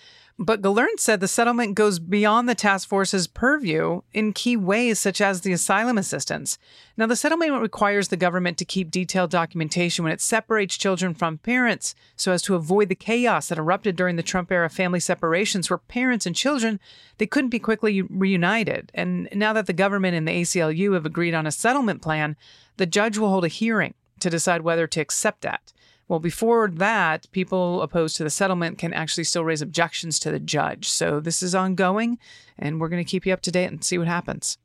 But 0.44 0.64
Galern 0.64 0.98
said 0.98 1.20
the 1.20 1.28
settlement 1.28 1.76
goes 1.76 2.00
beyond 2.00 2.50
the 2.50 2.56
task 2.56 2.90
force's 2.90 3.28
purview 3.28 4.02
in 4.12 4.34
key 4.34 4.58
ways, 4.58 4.98
such 4.98 5.22
as 5.22 5.42
the 5.42 5.54
asylum 5.54 6.00
assistance. 6.00 6.58
Now, 6.98 7.06
the 7.06 7.16
settlement 7.16 7.62
requires 7.62 8.08
the 8.08 8.18
government 8.18 8.58
to 8.58 8.66
keep 8.66 8.90
detailed 8.90 9.30
documentation 9.30 10.04
when 10.04 10.12
it 10.12 10.20
separates 10.20 10.78
children 10.78 11.14
from 11.14 11.38
parents 11.38 11.94
so 12.16 12.32
as 12.32 12.42
to 12.44 12.56
avoid 12.56 12.90
the 12.90 12.96
chaos 12.96 13.50
that 13.50 13.60
erupted 13.60 13.96
during 13.96 14.16
the 14.16 14.24
Trump 14.24 14.52
era 14.52 14.68
family 14.68 15.00
separations 15.00 15.70
where 15.70 15.78
parents 15.78 16.26
and 16.26 16.36
children 16.36 16.80
they 17.20 17.28
couldn't 17.28 17.52
be 17.52 17.60
quickly 17.60 18.02
reunited. 18.02 18.92
And 18.96 19.30
now 19.36 19.54
that 19.54 19.68
the 19.68 19.74
government 19.74 20.16
and 20.16 20.28
the 20.28 20.42
ACLU 20.42 20.96
have 20.96 21.06
agreed 21.06 21.36
on 21.36 21.46
a 21.46 21.52
settlement 21.52 22.02
plan, 22.02 22.36
the 22.78 22.88
judge 22.88 23.20
will 23.20 23.30
hold 23.30 23.46
a 23.46 23.48
hearing 23.48 23.94
to 24.22 24.32
decide 24.32 24.62
whether 24.62 24.88
to 24.88 25.02
accept 25.02 25.42
that. 25.42 25.72
Well, 26.12 26.20
before 26.20 26.68
that, 26.68 27.32
people 27.32 27.82
opposed 27.82 28.18
to 28.18 28.26
the 28.26 28.30
settlement 28.30 28.78
can 28.78 28.94
actually 28.94 29.24
still 29.24 29.46
raise 29.46 29.62
objections 29.62 30.20
to 30.20 30.30
the 30.30 30.42
judge. 30.42 30.90
So 30.90 31.22
this 31.22 31.42
is 31.42 31.56
ongoing, 31.56 32.20
and 32.60 32.82
we're 32.82 32.90
going 32.90 33.02
to 33.02 33.10
keep 33.10 33.26
you 33.26 33.32
up 33.32 33.40
to 33.44 33.50
date 33.50 33.68
and 33.68 33.82
see 33.82 33.98
what 33.98 34.10
happens. 34.10 34.58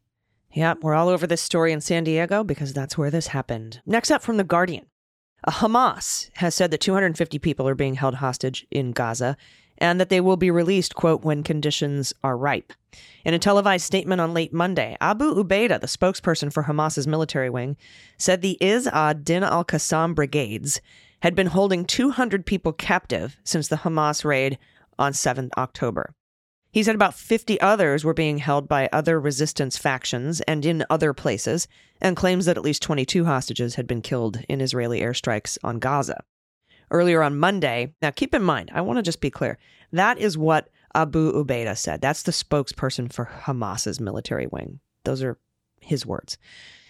Yep, 0.55 0.79
we're 0.83 0.97
all 0.97 1.09
over 1.09 1.25
this 1.25 1.41
story 1.41 1.71
in 1.71 1.81
San 1.81 2.03
Diego 2.03 2.43
because 2.43 2.73
that's 2.73 2.99
where 2.99 3.12
this 3.12 3.29
happened. 3.29 3.81
Next 3.87 4.11
up 4.11 4.23
from 4.23 4.38
The 4.38 4.43
Guardian. 4.43 4.87
Hamas 5.47 6.31
has 6.35 6.57
said 6.57 6.73
that 6.73 6.81
250 6.81 7.38
people 7.38 7.69
are 7.69 7.76
being 7.76 7.95
held 7.95 8.17
hostage 8.17 8.67
in 8.73 8.91
Gaza 8.91 9.37
and 9.79 10.00
that 10.00 10.09
they 10.09 10.21
will 10.21 10.37
be 10.37 10.50
released, 10.50 10.97
quote, 10.97 11.23
when 11.23 11.45
conditions 11.45 12.12
are 12.25 12.37
ripe. 12.37 12.73
In 13.25 13.35
a 13.35 13.38
televised 13.38 13.85
statement 13.85 14.21
on 14.21 14.35
late 14.35 14.53
Monday, 14.53 14.97
Abu 15.00 15.33
Ubaidah, 15.33 15.81
the 15.81 15.87
spokesperson 15.87 16.53
for 16.53 16.65
Hamas's 16.65 17.07
military 17.07 17.50
wing, 17.50 17.76
said 18.19 18.43
the 18.43 18.59
Izz 18.61 18.88
ad-Din 18.88 19.45
al-Qassam 19.45 20.17
brigades 20.17 20.81
had 21.26 21.35
been 21.35 21.49
holding 21.49 21.85
200 21.85 22.47
people 22.47 22.73
captive 22.73 23.37
since 23.42 23.66
the 23.66 23.78
Hamas 23.78 24.25
raid 24.25 24.59
on 24.97 25.12
7 25.12 25.50
October. 25.59 26.14
He 26.71 26.85
said 26.85 26.95
about 26.95 27.14
50 27.14 27.61
others 27.61 28.04
were 28.04 28.14
being 28.14 28.38
held 28.38 28.68
by 28.68 28.88
other 28.92 29.18
resistance 29.18 29.76
factions 29.76 30.40
and 30.42 30.64
in 30.64 30.85
other 30.88 31.12
places, 31.12 31.66
and 32.00 32.16
claims 32.16 32.45
that 32.45 32.56
at 32.56 32.62
least 32.62 32.80
22 32.80 33.25
hostages 33.25 33.75
had 33.75 33.88
been 33.88 34.02
killed 34.02 34.38
in 34.49 34.61
Israeli 34.61 35.00
airstrikes 35.00 35.59
on 35.64 35.80
Gaza. 35.80 36.23
Earlier 36.92 37.25
on 37.25 37.40
Monday, 37.40 37.92
now 38.00 38.12
keep 38.12 38.33
in 38.33 38.42
mind, 38.45 38.71
I 38.73 38.83
want 38.83 38.99
to 38.99 39.02
just 39.02 39.21
be 39.21 39.28
clear. 39.28 39.59
That 39.90 40.18
is 40.18 40.38
what 40.38 40.68
Abu 40.95 41.33
Ubaidah 41.33 41.76
said. 41.76 42.00
That's 42.00 42.23
the 42.23 42.30
spokesperson 42.30 43.12
for 43.12 43.28
Hamas's 43.47 43.99
military 43.99 44.47
wing. 44.47 44.78
Those 45.02 45.25
are 45.25 45.38
his 45.80 46.06
words. 46.06 46.38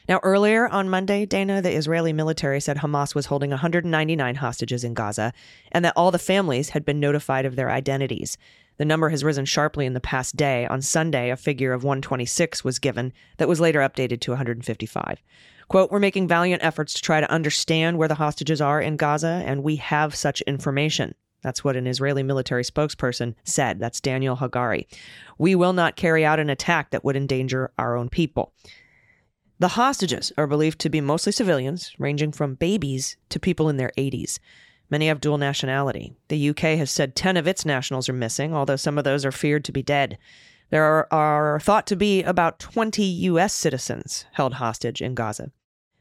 Now, 0.08 0.20
earlier 0.22 0.68
on 0.68 0.88
Monday, 0.88 1.26
Dana, 1.26 1.60
the 1.60 1.74
Israeli 1.74 2.12
military 2.12 2.60
said 2.60 2.78
Hamas 2.78 3.14
was 3.14 3.26
holding 3.26 3.50
199 3.50 4.36
hostages 4.36 4.84
in 4.84 4.94
Gaza 4.94 5.32
and 5.72 5.84
that 5.84 5.94
all 5.96 6.12
the 6.12 6.18
families 6.18 6.70
had 6.70 6.84
been 6.84 7.00
notified 7.00 7.44
of 7.44 7.56
their 7.56 7.70
identities. 7.70 8.38
The 8.76 8.84
number 8.84 9.08
has 9.08 9.24
risen 9.24 9.46
sharply 9.46 9.84
in 9.84 9.94
the 9.94 10.00
past 10.00 10.36
day. 10.36 10.66
On 10.66 10.80
Sunday, 10.80 11.30
a 11.30 11.36
figure 11.36 11.72
of 11.72 11.82
126 11.82 12.62
was 12.62 12.78
given 12.78 13.12
that 13.38 13.48
was 13.48 13.58
later 13.58 13.80
updated 13.80 14.20
to 14.20 14.32
155. 14.32 15.22
Quote, 15.68 15.90
We're 15.90 15.98
making 15.98 16.28
valiant 16.28 16.62
efforts 16.62 16.94
to 16.94 17.02
try 17.02 17.20
to 17.20 17.30
understand 17.30 17.98
where 17.98 18.08
the 18.08 18.14
hostages 18.14 18.60
are 18.60 18.80
in 18.80 18.96
Gaza, 18.96 19.42
and 19.44 19.64
we 19.64 19.76
have 19.76 20.14
such 20.14 20.40
information. 20.42 21.14
That's 21.42 21.64
what 21.64 21.76
an 21.76 21.86
Israeli 21.86 22.22
military 22.22 22.64
spokesperson 22.64 23.34
said. 23.44 23.80
That's 23.80 24.00
Daniel 24.00 24.36
Hagari. 24.36 24.86
We 25.38 25.54
will 25.54 25.72
not 25.72 25.96
carry 25.96 26.24
out 26.24 26.40
an 26.40 26.50
attack 26.50 26.90
that 26.90 27.04
would 27.04 27.16
endanger 27.16 27.72
our 27.78 27.96
own 27.96 28.08
people. 28.08 28.52
The 29.58 29.68
hostages 29.68 30.32
are 30.36 30.46
believed 30.46 30.78
to 30.80 30.90
be 30.90 31.00
mostly 31.00 31.32
civilians, 31.32 31.94
ranging 31.98 32.32
from 32.32 32.56
babies 32.56 33.16
to 33.30 33.40
people 33.40 33.70
in 33.70 33.78
their 33.78 33.90
80s. 33.96 34.38
Many 34.90 35.08
have 35.08 35.20
dual 35.20 35.38
nationality. 35.38 36.14
The 36.28 36.50
UK 36.50 36.78
has 36.78 36.90
said 36.90 37.16
10 37.16 37.38
of 37.38 37.46
its 37.46 37.64
nationals 37.64 38.08
are 38.08 38.12
missing, 38.12 38.54
although 38.54 38.76
some 38.76 38.98
of 38.98 39.04
those 39.04 39.24
are 39.24 39.32
feared 39.32 39.64
to 39.64 39.72
be 39.72 39.82
dead. 39.82 40.18
There 40.68 40.84
are, 40.84 41.08
are, 41.10 41.60
thought 41.60 41.86
to 41.86 41.96
be 41.96 42.22
about 42.22 42.58
20 42.58 43.02
U.S. 43.02 43.54
citizens 43.54 44.26
held 44.32 44.54
hostage 44.54 45.00
in 45.00 45.14
Gaza. 45.14 45.52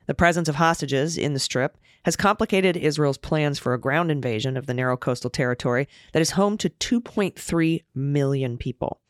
The 0.06 0.14
presence 0.14 0.50
of 0.50 0.56
hostages 0.56 1.18
in 1.18 1.34
the 1.34 1.40
Strip 1.40 1.78
has 2.04 2.16
complicated 2.16 2.76
Israel's 2.76 3.18
plans 3.18 3.58
for 3.58 3.74
a 3.74 3.80
ground 3.80 4.12
invasion 4.12 4.58
of 4.58 4.66
the 4.66 4.74
narrow 4.74 4.98
coastal 4.98 5.30
territory 5.30 5.88
that 6.12 6.22
is 6.22 6.32
home 6.32 6.58
to 6.58 6.70
2.3 6.70 7.84
million 7.96 8.58
people. 8.58 9.02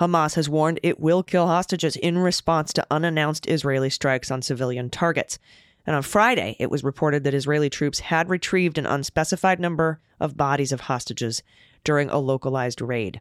Hamas 0.00 0.34
has 0.34 0.48
warned 0.48 0.80
it 0.82 0.98
will 0.98 1.22
kill 1.22 1.46
hostages 1.46 1.94
in 1.94 2.16
response 2.16 2.72
to 2.72 2.86
unannounced 2.90 3.46
Israeli 3.46 3.90
strikes 3.90 4.30
on 4.30 4.40
civilian 4.40 4.88
targets. 4.88 5.38
And 5.86 5.94
on 5.94 6.02
Friday, 6.02 6.56
it 6.58 6.70
was 6.70 6.82
reported 6.82 7.22
that 7.24 7.34
Israeli 7.34 7.68
troops 7.68 8.00
had 8.00 8.30
retrieved 8.30 8.78
an 8.78 8.86
unspecified 8.86 9.60
number 9.60 10.00
of 10.18 10.38
bodies 10.38 10.72
of 10.72 10.82
hostages 10.82 11.42
during 11.84 12.08
a 12.08 12.18
localized 12.18 12.80
raid. 12.80 13.20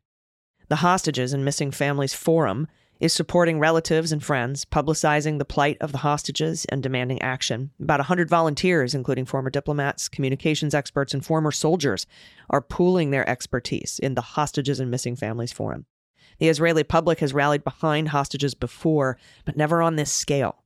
The 0.70 0.78
Hostages 0.78 1.34
and 1.34 1.44
Missing 1.44 1.72
Families 1.72 2.14
Forum 2.14 2.70
is 3.02 3.12
supporting 3.12 3.60
relatives 3.60 4.14
and 4.14 4.24
friends, 4.24 4.64
publicizing 4.64 5.38
the 5.38 5.46
plight 5.46 5.78
of 5.82 5.92
the 5.92 6.00
hostages, 6.00 6.64
and 6.66 6.82
demanding 6.82 7.22
action. 7.22 7.72
About 7.82 8.00
100 8.00 8.30
volunteers, 8.30 8.96
including 8.96 9.26
former 9.26 9.50
diplomats, 9.50 10.08
communications 10.08 10.74
experts, 10.74 11.14
and 11.14 11.26
former 11.26 11.52
soldiers, 11.52 12.06
are 12.50 12.62
pooling 12.62 13.12
their 13.12 13.28
expertise 13.28 14.00
in 14.00 14.16
the 14.16 14.22
Hostages 14.22 14.80
and 14.80 14.90
Missing 14.90 15.18
Families 15.18 15.52
Forum. 15.52 15.86
The 16.39 16.50
Israeli 16.50 16.84
public 16.84 17.19
has 17.19 17.34
rallied 17.34 17.63
behind 17.63 18.10
hostages 18.10 18.53
before, 18.53 19.17
but 19.46 19.58
never 19.58 19.81
on 19.81 19.96
this 19.96 20.12
scale. 20.12 20.63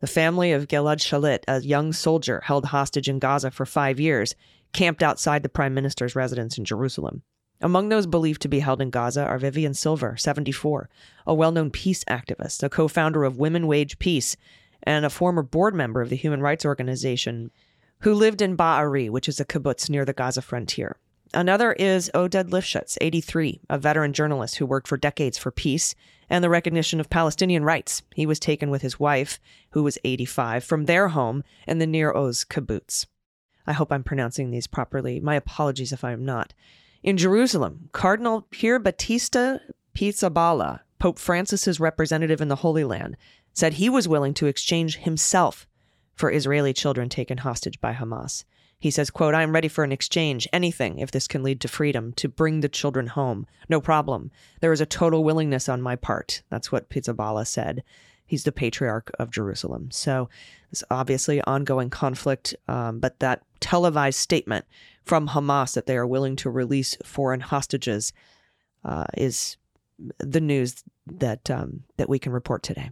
The 0.00 0.06
family 0.06 0.50
of 0.52 0.66
Gilad 0.66 0.98
Shalit, 0.98 1.44
a 1.46 1.60
young 1.60 1.92
soldier 1.92 2.40
held 2.44 2.66
hostage 2.66 3.08
in 3.08 3.18
Gaza 3.18 3.50
for 3.50 3.66
five 3.66 4.00
years, 4.00 4.34
camped 4.72 5.02
outside 5.02 5.42
the 5.42 5.50
prime 5.50 5.74
minister's 5.74 6.16
residence 6.16 6.56
in 6.56 6.64
Jerusalem. 6.64 7.22
Among 7.60 7.90
those 7.90 8.06
believed 8.06 8.40
to 8.42 8.48
be 8.48 8.60
held 8.60 8.80
in 8.80 8.88
Gaza 8.88 9.22
are 9.22 9.38
Vivian 9.38 9.74
Silver, 9.74 10.16
74, 10.16 10.88
a 11.26 11.34
well 11.34 11.52
known 11.52 11.70
peace 11.70 12.02
activist, 12.04 12.62
a 12.62 12.70
co 12.70 12.88
founder 12.88 13.24
of 13.24 13.38
Women 13.38 13.66
Wage 13.66 13.98
Peace, 13.98 14.36
and 14.82 15.04
a 15.04 15.10
former 15.10 15.42
board 15.42 15.74
member 15.74 16.00
of 16.00 16.08
the 16.08 16.16
human 16.16 16.40
rights 16.40 16.64
organization, 16.64 17.50
who 18.00 18.14
lived 18.14 18.40
in 18.40 18.56
Be'eri, 18.56 19.10
which 19.10 19.28
is 19.28 19.38
a 19.38 19.44
kibbutz 19.44 19.90
near 19.90 20.06
the 20.06 20.14
Gaza 20.14 20.40
frontier. 20.40 20.96
Another 21.32 21.72
is 21.74 22.10
Oded 22.12 22.50
Lifshitz, 22.50 22.98
83, 23.00 23.60
a 23.70 23.78
veteran 23.78 24.12
journalist 24.12 24.56
who 24.56 24.66
worked 24.66 24.88
for 24.88 24.96
decades 24.96 25.38
for 25.38 25.52
peace 25.52 25.94
and 26.28 26.42
the 26.42 26.50
recognition 26.50 26.98
of 26.98 27.08
Palestinian 27.08 27.64
rights. 27.64 28.02
He 28.16 28.26
was 28.26 28.40
taken 28.40 28.68
with 28.68 28.82
his 28.82 28.98
wife, 28.98 29.38
who 29.70 29.84
was 29.84 29.98
85, 30.04 30.64
from 30.64 30.86
their 30.86 31.08
home 31.08 31.44
in 31.68 31.78
the 31.78 31.86
Nir 31.86 32.16
Oz 32.16 32.44
kibbutz. 32.44 33.06
I 33.64 33.72
hope 33.72 33.92
I'm 33.92 34.02
pronouncing 34.02 34.50
these 34.50 34.66
properly. 34.66 35.20
My 35.20 35.36
apologies 35.36 35.92
if 35.92 36.02
I 36.02 36.10
am 36.10 36.24
not. 36.24 36.52
In 37.02 37.16
Jerusalem, 37.16 37.90
Cardinal 37.92 38.42
Pier 38.50 38.80
Battista 38.80 39.60
Pizzaballa, 39.94 40.80
Pope 40.98 41.18
Francis's 41.18 41.78
representative 41.78 42.40
in 42.40 42.48
the 42.48 42.56
Holy 42.56 42.82
Land, 42.82 43.16
said 43.52 43.74
he 43.74 43.88
was 43.88 44.08
willing 44.08 44.34
to 44.34 44.46
exchange 44.46 44.96
himself 44.98 45.68
for 46.14 46.32
Israeli 46.32 46.72
children 46.72 47.08
taken 47.08 47.38
hostage 47.38 47.80
by 47.80 47.92
Hamas. 47.92 48.44
He 48.80 48.90
says, 48.90 49.10
quote, 49.10 49.34
I 49.34 49.42
am 49.42 49.52
ready 49.52 49.68
for 49.68 49.84
an 49.84 49.92
exchange, 49.92 50.48
anything, 50.52 50.98
if 50.98 51.10
this 51.10 51.28
can 51.28 51.42
lead 51.42 51.60
to 51.60 51.68
freedom, 51.68 52.12
to 52.14 52.28
bring 52.28 52.60
the 52.60 52.68
children 52.68 53.08
home. 53.08 53.46
No 53.68 53.80
problem. 53.80 54.30
There 54.60 54.72
is 54.72 54.80
a 54.80 54.86
total 54.86 55.22
willingness 55.22 55.68
on 55.68 55.82
my 55.82 55.96
part. 55.96 56.42
That's 56.48 56.72
what 56.72 56.88
Pizzaballa 56.88 57.46
said. 57.46 57.84
He's 58.26 58.44
the 58.44 58.52
patriarch 58.52 59.10
of 59.18 59.30
Jerusalem. 59.30 59.90
So 59.90 60.30
it's 60.72 60.82
obviously 60.90 61.42
ongoing 61.42 61.90
conflict, 61.90 62.54
um, 62.68 63.00
but 63.00 63.20
that 63.20 63.42
televised 63.60 64.18
statement 64.18 64.64
from 65.04 65.28
Hamas 65.28 65.74
that 65.74 65.86
they 65.86 65.96
are 65.96 66.06
willing 66.06 66.36
to 66.36 66.48
release 66.48 66.96
foreign 67.04 67.40
hostages 67.40 68.12
uh, 68.84 69.04
is 69.16 69.58
the 70.18 70.40
news 70.40 70.84
that 71.06 71.50
um, 71.50 71.82
that 71.98 72.08
we 72.08 72.18
can 72.18 72.32
report 72.32 72.62
today. 72.62 72.90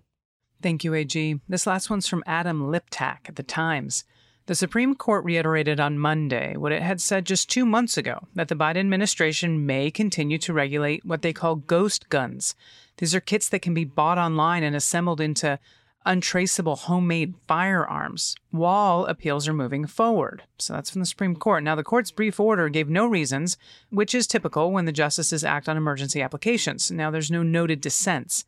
Thank 0.61 0.85
you, 0.85 0.93
AG. 0.93 1.41
This 1.49 1.67
last 1.67 1.89
one's 1.89 2.09
from 2.09 2.25
Adam 2.27 2.63
Liptak 2.63 3.29
at 3.29 3.37
the 3.37 3.43
Times. 3.43 4.05
The 4.49 4.55
Supreme 4.55 4.95
Court 4.95 5.27
reiterated 5.27 5.79
on 5.79 5.99
Monday 5.99 6.57
what 6.57 6.73
it 6.73 6.81
had 6.81 7.03
said 7.03 7.27
just 7.27 7.51
two 7.51 7.67
months 7.67 7.99
ago 7.99 8.29
that 8.35 8.49
the 8.49 8.57
Biden 8.57 8.79
administration 8.79 9.67
may 9.67 9.91
continue 9.91 10.39
to 10.39 10.55
regulate 10.55 11.05
what 11.05 11.21
they 11.21 11.35
call 11.35 11.57
ghost 11.57 12.09
guns. 12.09 12.55
These 12.97 13.15
are 13.15 13.21
kits 13.21 13.51
that 13.51 13.61
can 13.61 13.75
be 13.75 13.85
bought 13.85 14.17
online 14.17 14.63
and 14.63 14.75
assembled 14.75 15.21
into 15.21 15.59
untraceable 16.07 16.77
homemade 16.77 17.35
firearms 17.47 18.37
while 18.51 19.05
appeals 19.05 19.47
are 19.47 19.53
moving 19.53 19.87
forward. 19.87 20.45
So 20.57 20.73
that's 20.73 20.89
from 20.89 21.01
the 21.01 21.07
Supreme 21.07 21.37
Court. 21.37 21.63
Now, 21.63 21.75
the 21.75 21.85
court's 21.85 22.11
brief 22.11 22.41
order 22.41 22.71
gave 22.71 22.89
no 22.89 23.07
reasons, 23.07 23.59
which 23.91 24.15
is 24.15 24.27
typical 24.27 24.73
when 24.73 24.87
the 24.87 24.93
justices 24.93 25.45
act 25.45 25.69
on 25.69 25.77
emergency 25.77 26.23
applications. 26.23 26.91
Now, 26.91 27.11
there's 27.11 27.31
no 27.31 27.43
noted 27.43 27.83
dissents 27.83 28.47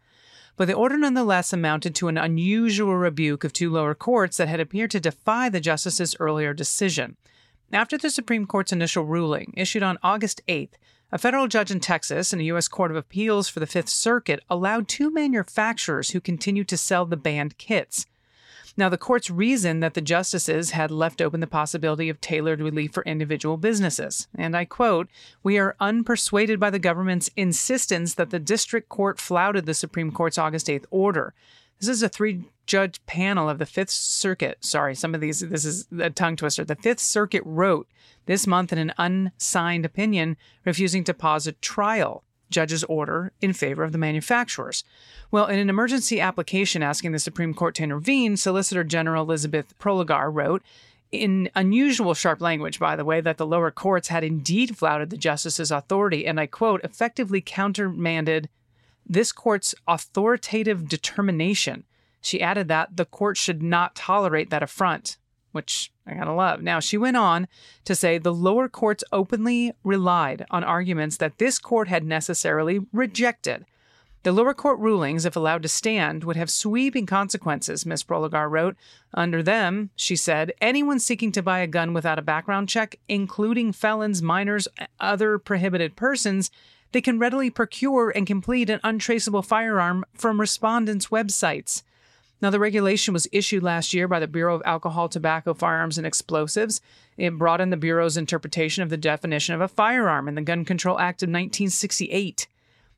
but 0.56 0.66
the 0.66 0.74
order 0.74 0.96
nonetheless 0.96 1.52
amounted 1.52 1.94
to 1.94 2.08
an 2.08 2.18
unusual 2.18 2.96
rebuke 2.96 3.44
of 3.44 3.52
two 3.52 3.70
lower 3.70 3.94
courts 3.94 4.36
that 4.36 4.48
had 4.48 4.60
appeared 4.60 4.90
to 4.90 5.00
defy 5.00 5.48
the 5.48 5.60
justice's 5.60 6.16
earlier 6.20 6.52
decision. 6.52 7.16
After 7.72 7.96
the 7.96 8.10
Supreme 8.10 8.46
Court's 8.46 8.72
initial 8.72 9.04
ruling, 9.04 9.54
issued 9.56 9.82
on 9.82 9.98
August 10.02 10.40
8th, 10.48 10.72
a 11.12 11.18
federal 11.18 11.48
judge 11.48 11.70
in 11.70 11.80
Texas 11.80 12.32
and 12.32 12.40
a 12.40 12.46
U.S. 12.46 12.68
Court 12.68 12.90
of 12.90 12.96
Appeals 12.96 13.48
for 13.48 13.60
the 13.60 13.66
Fifth 13.66 13.88
Circuit 13.88 14.42
allowed 14.48 14.88
two 14.88 15.10
manufacturers 15.10 16.10
who 16.10 16.20
continued 16.20 16.68
to 16.68 16.76
sell 16.76 17.04
the 17.04 17.16
banned 17.16 17.58
kits. 17.58 18.06
Now, 18.80 18.88
the 18.88 18.96
court's 18.96 19.28
reasoned 19.28 19.82
that 19.82 19.92
the 19.92 20.00
justices 20.00 20.70
had 20.70 20.90
left 20.90 21.20
open 21.20 21.40
the 21.40 21.46
possibility 21.46 22.08
of 22.08 22.18
tailored 22.18 22.62
relief 22.62 22.94
for 22.94 23.02
individual 23.02 23.58
businesses. 23.58 24.26
And 24.34 24.56
I 24.56 24.64
quote, 24.64 25.10
We 25.42 25.58
are 25.58 25.76
unpersuaded 25.82 26.58
by 26.58 26.70
the 26.70 26.78
government's 26.78 27.28
insistence 27.36 28.14
that 28.14 28.30
the 28.30 28.38
district 28.38 28.88
court 28.88 29.20
flouted 29.20 29.66
the 29.66 29.74
Supreme 29.74 30.10
Court's 30.10 30.38
August 30.38 30.66
8th 30.68 30.86
order. 30.90 31.34
This 31.78 31.90
is 31.90 32.02
a 32.02 32.08
three 32.08 32.44
judge 32.64 33.04
panel 33.04 33.50
of 33.50 33.58
the 33.58 33.66
Fifth 33.66 33.90
Circuit. 33.90 34.64
Sorry, 34.64 34.94
some 34.94 35.14
of 35.14 35.20
these, 35.20 35.40
this 35.40 35.66
is 35.66 35.86
a 35.98 36.08
tongue 36.08 36.36
twister. 36.36 36.64
The 36.64 36.74
Fifth 36.74 37.00
Circuit 37.00 37.42
wrote 37.44 37.86
this 38.24 38.46
month 38.46 38.72
in 38.72 38.78
an 38.78 38.94
unsigned 38.96 39.84
opinion 39.84 40.38
refusing 40.64 41.04
to 41.04 41.12
pause 41.12 41.46
a 41.46 41.52
trial 41.52 42.24
judge's 42.50 42.84
order 42.84 43.32
in 43.40 43.52
favor 43.52 43.82
of 43.82 43.92
the 43.92 43.98
manufacturers. 43.98 44.84
Well, 45.30 45.46
in 45.46 45.58
an 45.58 45.70
emergency 45.70 46.20
application 46.20 46.82
asking 46.82 47.12
the 47.12 47.18
Supreme 47.18 47.54
Court 47.54 47.74
to 47.76 47.82
intervene, 47.82 48.36
Solicitor 48.36 48.84
General 48.84 49.24
Elizabeth 49.24 49.78
Prelogar 49.78 50.30
wrote, 50.32 50.62
in 51.12 51.50
unusual 51.56 52.14
sharp 52.14 52.40
language, 52.40 52.78
by 52.78 52.94
the 52.94 53.04
way, 53.04 53.20
that 53.20 53.36
the 53.36 53.46
lower 53.46 53.70
courts 53.70 54.08
had 54.08 54.22
indeed 54.22 54.76
flouted 54.76 55.10
the 55.10 55.16
justice's 55.16 55.70
authority, 55.72 56.26
and 56.26 56.38
I 56.38 56.46
quote, 56.46 56.84
effectively 56.84 57.40
countermanded 57.40 58.48
this 59.06 59.32
court's 59.32 59.74
authoritative 59.88 60.88
determination. 60.88 61.84
She 62.20 62.40
added 62.40 62.68
that 62.68 62.96
the 62.96 63.04
court 63.04 63.36
should 63.36 63.62
not 63.62 63.96
tolerate 63.96 64.50
that 64.50 64.62
affront, 64.62 65.16
which 65.52 65.92
I 66.06 66.14
gotta 66.14 66.32
love. 66.32 66.62
Now, 66.62 66.80
she 66.80 66.96
went 66.96 67.16
on 67.16 67.48
to 67.84 67.94
say 67.94 68.18
the 68.18 68.32
lower 68.32 68.68
courts 68.68 69.04
openly 69.12 69.72
relied 69.84 70.46
on 70.50 70.64
arguments 70.64 71.16
that 71.18 71.38
this 71.38 71.58
court 71.58 71.88
had 71.88 72.04
necessarily 72.04 72.80
rejected. 72.92 73.64
The 74.22 74.32
lower 74.32 74.52
court 74.52 74.78
rulings, 74.78 75.24
if 75.24 75.34
allowed 75.34 75.62
to 75.62 75.68
stand, 75.68 76.24
would 76.24 76.36
have 76.36 76.50
sweeping 76.50 77.06
consequences, 77.06 77.86
Ms. 77.86 78.04
Prelogar 78.04 78.50
wrote. 78.50 78.76
Under 79.14 79.42
them, 79.42 79.90
she 79.96 80.14
said, 80.14 80.52
anyone 80.60 80.98
seeking 80.98 81.32
to 81.32 81.42
buy 81.42 81.60
a 81.60 81.66
gun 81.66 81.94
without 81.94 82.18
a 82.18 82.22
background 82.22 82.68
check, 82.68 82.96
including 83.08 83.72
felons, 83.72 84.20
minors, 84.20 84.68
other 84.98 85.38
prohibited 85.38 85.96
persons, 85.96 86.50
they 86.92 87.00
can 87.00 87.18
readily 87.18 87.48
procure 87.48 88.10
and 88.10 88.26
complete 88.26 88.68
an 88.68 88.80
untraceable 88.84 89.42
firearm 89.42 90.04
from 90.14 90.38
respondents' 90.38 91.06
websites. 91.06 91.82
Now, 92.42 92.50
the 92.50 92.60
regulation 92.60 93.12
was 93.12 93.28
issued 93.32 93.62
last 93.62 93.92
year 93.92 94.08
by 94.08 94.18
the 94.18 94.26
Bureau 94.26 94.54
of 94.54 94.62
Alcohol, 94.64 95.08
Tobacco, 95.08 95.52
Firearms, 95.52 95.98
and 95.98 96.06
Explosives. 96.06 96.80
It 97.18 97.36
broadened 97.36 97.72
the 97.72 97.76
Bureau's 97.76 98.16
interpretation 98.16 98.82
of 98.82 98.88
the 98.88 98.96
definition 98.96 99.54
of 99.54 99.60
a 99.60 99.68
firearm 99.68 100.26
in 100.26 100.36
the 100.36 100.42
Gun 100.42 100.64
Control 100.64 100.98
Act 100.98 101.22
of 101.22 101.28
1968. 101.28 102.48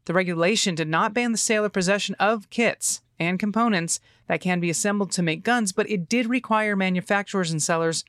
The 0.04 0.14
regulation 0.14 0.74
did 0.74 0.88
not 0.88 1.14
ban 1.14 1.32
the 1.32 1.38
sale 1.38 1.64
or 1.64 1.68
possession 1.68 2.14
of 2.20 2.50
kits 2.50 3.02
and 3.18 3.38
components 3.38 4.00
that 4.26 4.40
can 4.40 4.60
be 4.60 4.70
assembled 4.70 5.12
to 5.12 5.22
make 5.22 5.44
guns, 5.44 5.72
but 5.72 5.88
it 5.90 6.08
did 6.08 6.26
require 6.26 6.76
manufacturers 6.76 7.50
and 7.50 7.62
sellers 7.62 8.04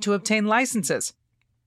to 0.00 0.12
obtain 0.12 0.46
licenses, 0.46 1.14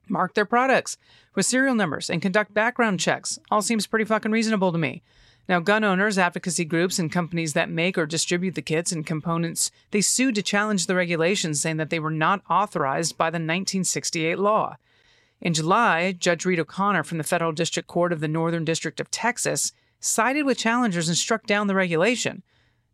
mark 0.07 0.33
their 0.33 0.45
products 0.45 0.97
with 1.35 1.45
serial 1.45 1.75
numbers, 1.75 2.09
and 2.09 2.21
conduct 2.21 2.53
background 2.53 2.99
checks. 2.99 3.39
All 3.51 3.61
seems 3.61 3.87
pretty 3.87 4.05
fucking 4.05 4.31
reasonable 4.31 4.71
to 4.71 4.77
me. 4.77 5.01
Now, 5.49 5.59
gun 5.59 5.83
owners, 5.83 6.19
advocacy 6.19 6.63
groups, 6.63 6.99
and 6.99 7.11
companies 7.11 7.53
that 7.53 7.71
make 7.71 7.97
or 7.97 8.05
distribute 8.05 8.53
the 8.53 8.61
kits 8.61 8.91
and 8.91 9.03
components, 9.03 9.71
they 9.89 9.99
sued 9.99 10.35
to 10.35 10.43
challenge 10.43 10.85
the 10.85 10.93
regulations, 10.93 11.59
saying 11.59 11.77
that 11.77 11.89
they 11.89 11.99
were 11.99 12.11
not 12.11 12.43
authorized 12.47 13.17
by 13.17 13.31
the 13.31 13.37
1968 13.37 14.37
law. 14.37 14.77
In 15.41 15.55
July, 15.55 16.11
Judge 16.11 16.45
Reed 16.45 16.59
O'Connor 16.59 17.03
from 17.03 17.17
the 17.17 17.23
Federal 17.23 17.51
District 17.51 17.87
Court 17.87 18.13
of 18.13 18.19
the 18.19 18.27
Northern 18.27 18.63
District 18.63 18.99
of 18.99 19.09
Texas 19.09 19.73
sided 19.99 20.43
with 20.43 20.59
challengers 20.59 21.07
and 21.07 21.17
struck 21.17 21.47
down 21.47 21.65
the 21.65 21.73
regulation. 21.73 22.43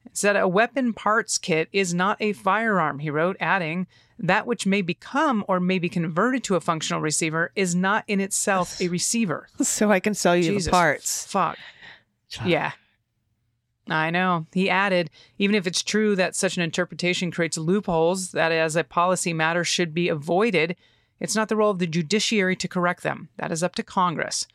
It 0.05 0.15
said 0.15 0.38
a 0.38 0.47
weapon 0.47 0.93
parts 0.93 1.38
kit 1.38 1.67
is 1.74 1.93
not 1.93 2.17
a 2.21 2.31
firearm, 2.31 3.00
he 3.00 3.09
wrote, 3.09 3.35
adding, 3.41 3.85
that 4.17 4.47
which 4.47 4.65
may 4.65 4.81
become 4.81 5.43
or 5.50 5.59
may 5.59 5.77
be 5.77 5.89
converted 5.89 6.43
to 6.45 6.55
a 6.55 6.62
functional 6.62 7.01
receiver 7.01 7.51
is 7.55 7.75
not 7.75 8.05
in 8.07 8.21
itself 8.21 8.79
a 8.79 8.88
receiver. 8.89 9.50
So 9.62 9.91
I 9.91 10.00
can 10.00 10.13
sell 10.13 10.38
you 10.38 10.43
Jesus 10.43 10.65
the 10.65 10.71
parts. 10.71 11.25
Fuck. 11.25 11.57
Yeah. 12.46 12.72
I 13.88 14.10
know. 14.10 14.46
He 14.53 14.70
added, 14.70 15.12
even 15.38 15.55
if 15.55 15.67
it's 15.67 15.84
true 15.84 16.15
that 16.15 16.36
such 16.36 16.58
an 16.58 16.63
interpretation 16.63 17.29
creates 17.29 17.58
loopholes 17.58 18.32
that 18.32 18.51
as 18.51 18.75
a 18.75 18.84
policy 18.84 19.32
matter 19.32 19.63
should 19.63 19.94
be 19.94 20.10
avoided, 20.10 20.75
it's 21.20 21.36
not 21.36 21.50
the 21.50 21.55
role 21.55 21.72
of 21.72 21.79
the 21.79 21.88
judiciary 21.88 22.55
to 22.55 22.67
correct 22.67 23.03
them. 23.03 23.29
That 23.38 23.51
is 23.51 23.62
up 23.62 23.75
to 23.75 23.84
Congress. 23.84 24.48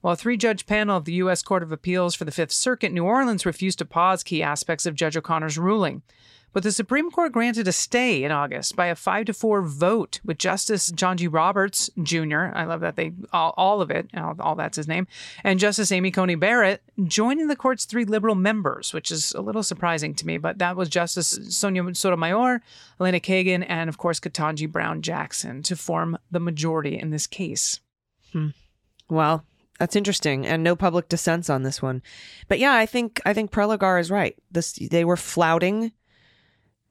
While 0.00 0.14
a 0.14 0.16
three 0.16 0.36
judge 0.36 0.66
panel 0.66 0.96
of 0.96 1.04
the 1.04 1.14
U.S. 1.14 1.42
Court 1.42 1.62
of 1.62 1.72
Appeals 1.72 2.14
for 2.14 2.24
the 2.24 2.30
Fifth 2.30 2.52
Circuit, 2.52 2.92
New 2.92 3.04
Orleans 3.04 3.44
refused 3.44 3.78
to 3.78 3.84
pause 3.84 4.22
key 4.22 4.42
aspects 4.42 4.86
of 4.86 4.94
Judge 4.94 5.16
O'Connor's 5.16 5.58
ruling. 5.58 6.02
But 6.52 6.62
the 6.62 6.72
Supreme 6.72 7.10
Court 7.10 7.32
granted 7.32 7.68
a 7.68 7.72
stay 7.72 8.24
in 8.24 8.32
August 8.32 8.74
by 8.74 8.86
a 8.86 8.94
5 8.94 9.26
to 9.26 9.32
4 9.32 9.62
vote 9.62 10.20
with 10.24 10.38
Justice 10.38 10.90
John 10.90 11.16
G. 11.16 11.28
Roberts 11.28 11.90
Jr. 12.02 12.50
I 12.54 12.64
love 12.64 12.80
that 12.80 12.96
they, 12.96 13.12
all, 13.32 13.54
all 13.56 13.80
of 13.80 13.90
it, 13.90 14.08
all, 14.16 14.34
all 14.40 14.54
that's 14.54 14.76
his 14.76 14.88
name, 14.88 15.06
and 15.44 15.60
Justice 15.60 15.92
Amy 15.92 16.10
Coney 16.10 16.34
Barrett 16.34 16.82
joining 17.04 17.48
the 17.48 17.56
court's 17.56 17.84
three 17.84 18.04
liberal 18.04 18.34
members, 18.34 18.92
which 18.92 19.10
is 19.10 19.32
a 19.32 19.40
little 19.40 19.62
surprising 19.62 20.14
to 20.14 20.26
me. 20.26 20.38
But 20.38 20.58
that 20.58 20.76
was 20.76 20.88
Justice 20.88 21.38
Sonia 21.50 21.94
Sotomayor, 21.94 22.62
Elena 23.00 23.20
Kagan, 23.20 23.64
and 23.68 23.88
of 23.88 23.98
course 23.98 24.20
Ketanji 24.20 24.70
Brown 24.70 25.02
Jackson 25.02 25.62
to 25.64 25.76
form 25.76 26.18
the 26.30 26.40
majority 26.40 26.98
in 26.98 27.10
this 27.10 27.26
case. 27.26 27.80
Hmm. 28.32 28.48
Well, 29.08 29.44
that's 29.78 29.96
interesting, 29.96 30.44
and 30.44 30.62
no 30.62 30.74
public 30.74 31.08
dissents 31.08 31.48
on 31.48 31.62
this 31.62 31.80
one. 31.80 32.02
But 32.48 32.58
yeah, 32.58 32.74
I 32.74 32.84
think 32.84 33.20
I 33.24 33.32
think 33.32 33.52
Prelogar 33.52 34.00
is 34.00 34.10
right. 34.10 34.36
This 34.50 34.72
they 34.72 35.04
were 35.04 35.16
flouting 35.16 35.92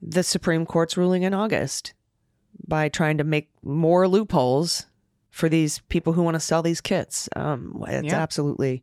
the 0.00 0.22
Supreme 0.22 0.64
Court's 0.66 0.96
ruling 0.96 1.22
in 1.22 1.34
August 1.34 1.94
by 2.66 2.88
trying 2.88 3.18
to 3.18 3.24
make 3.24 3.50
more 3.62 4.06
loopholes 4.08 4.86
for 5.30 5.48
these 5.48 5.80
people 5.88 6.12
who 6.12 6.22
want 6.22 6.34
to 6.34 6.40
sell 6.40 6.62
these 6.62 6.80
kits. 6.80 7.28
Um, 7.36 7.84
it's 7.88 8.12
Yeah. 8.12 8.20
absolutely 8.20 8.82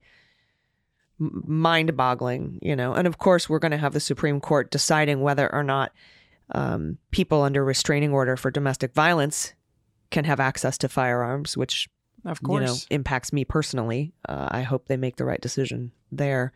mind 1.20 1.96
boggling, 1.96 2.60
you 2.62 2.76
know. 2.76 2.94
And 2.94 3.08
of 3.08 3.18
course, 3.18 3.50
we're 3.50 3.60
going 3.60 3.72
to 3.72 3.78
have 3.78 3.94
the 3.94 4.00
Supreme 4.00 4.40
Court 4.42 4.70
deciding 4.72 5.22
whether 5.22 5.52
or 5.54 5.64
not 5.64 5.92
um, 6.54 6.98
people 7.12 7.42
under 7.42 7.64
restraining 7.64 8.12
order 8.12 8.36
for 8.38 8.52
domestic 8.52 8.94
violence 8.94 9.54
can 10.12 10.26
have 10.26 10.40
access 10.40 10.78
to 10.80 10.90
firearms, 10.90 11.58
which 11.58 11.90
Of 12.26 12.40
you 12.42 12.48
course. 12.48 12.62
know 12.64 12.76
impacts 12.96 13.34
me 13.34 13.46
personally. 13.46 14.14
Uh, 14.28 14.48
I 14.52 14.62
hope 14.62 14.88
they 14.88 14.98
make 14.98 15.16
the 15.16 15.26
right 15.26 15.42
decision 15.42 15.92
there, 16.12 16.54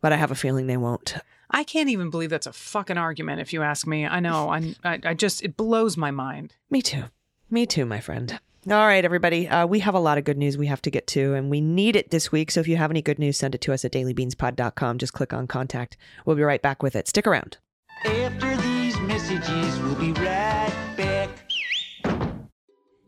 but 0.00 0.12
I 0.12 0.16
have 0.16 0.30
a 0.30 0.34
feeling 0.36 0.66
they 0.66 0.76
won't. 0.76 1.16
I 1.50 1.64
can't 1.64 1.88
even 1.88 2.10
believe 2.10 2.30
that's 2.30 2.46
a 2.46 2.52
fucking 2.52 2.98
argument. 2.98 3.40
If 3.40 3.52
you 3.52 3.62
ask 3.62 3.86
me, 3.86 4.06
I 4.06 4.20
know. 4.20 4.48
I, 4.50 4.74
I, 4.84 4.98
I 5.04 5.14
just 5.14 5.42
it 5.42 5.56
blows 5.56 5.96
my 5.96 6.10
mind. 6.10 6.54
Me 6.70 6.82
too. 6.82 7.04
Me 7.50 7.66
too, 7.66 7.86
my 7.86 8.00
friend. 8.00 8.38
All 8.68 8.86
right, 8.86 9.04
everybody. 9.04 9.46
Uh, 9.46 9.64
we 9.64 9.78
have 9.78 9.94
a 9.94 10.00
lot 10.00 10.18
of 10.18 10.24
good 10.24 10.36
news 10.36 10.58
we 10.58 10.66
have 10.66 10.82
to 10.82 10.90
get 10.90 11.06
to, 11.08 11.34
and 11.34 11.50
we 11.50 11.60
need 11.60 11.94
it 11.94 12.10
this 12.10 12.32
week. 12.32 12.50
So 12.50 12.58
if 12.58 12.66
you 12.66 12.76
have 12.76 12.90
any 12.90 13.00
good 13.00 13.20
news, 13.20 13.36
send 13.36 13.54
it 13.54 13.60
to 13.60 13.72
us 13.72 13.84
at 13.84 13.92
dailybeanspod.com. 13.92 14.98
Just 14.98 15.12
click 15.12 15.32
on 15.32 15.46
contact. 15.46 15.96
We'll 16.24 16.34
be 16.34 16.42
right 16.42 16.60
back 16.60 16.82
with 16.82 16.96
it. 16.96 17.06
Stick 17.06 17.28
around. 17.28 17.58
After 18.04 18.56
these 18.56 18.98
messages, 19.00 19.78
we'll 19.80 19.94
be 19.94 20.12
right 20.12 20.94
back. 20.96 21.15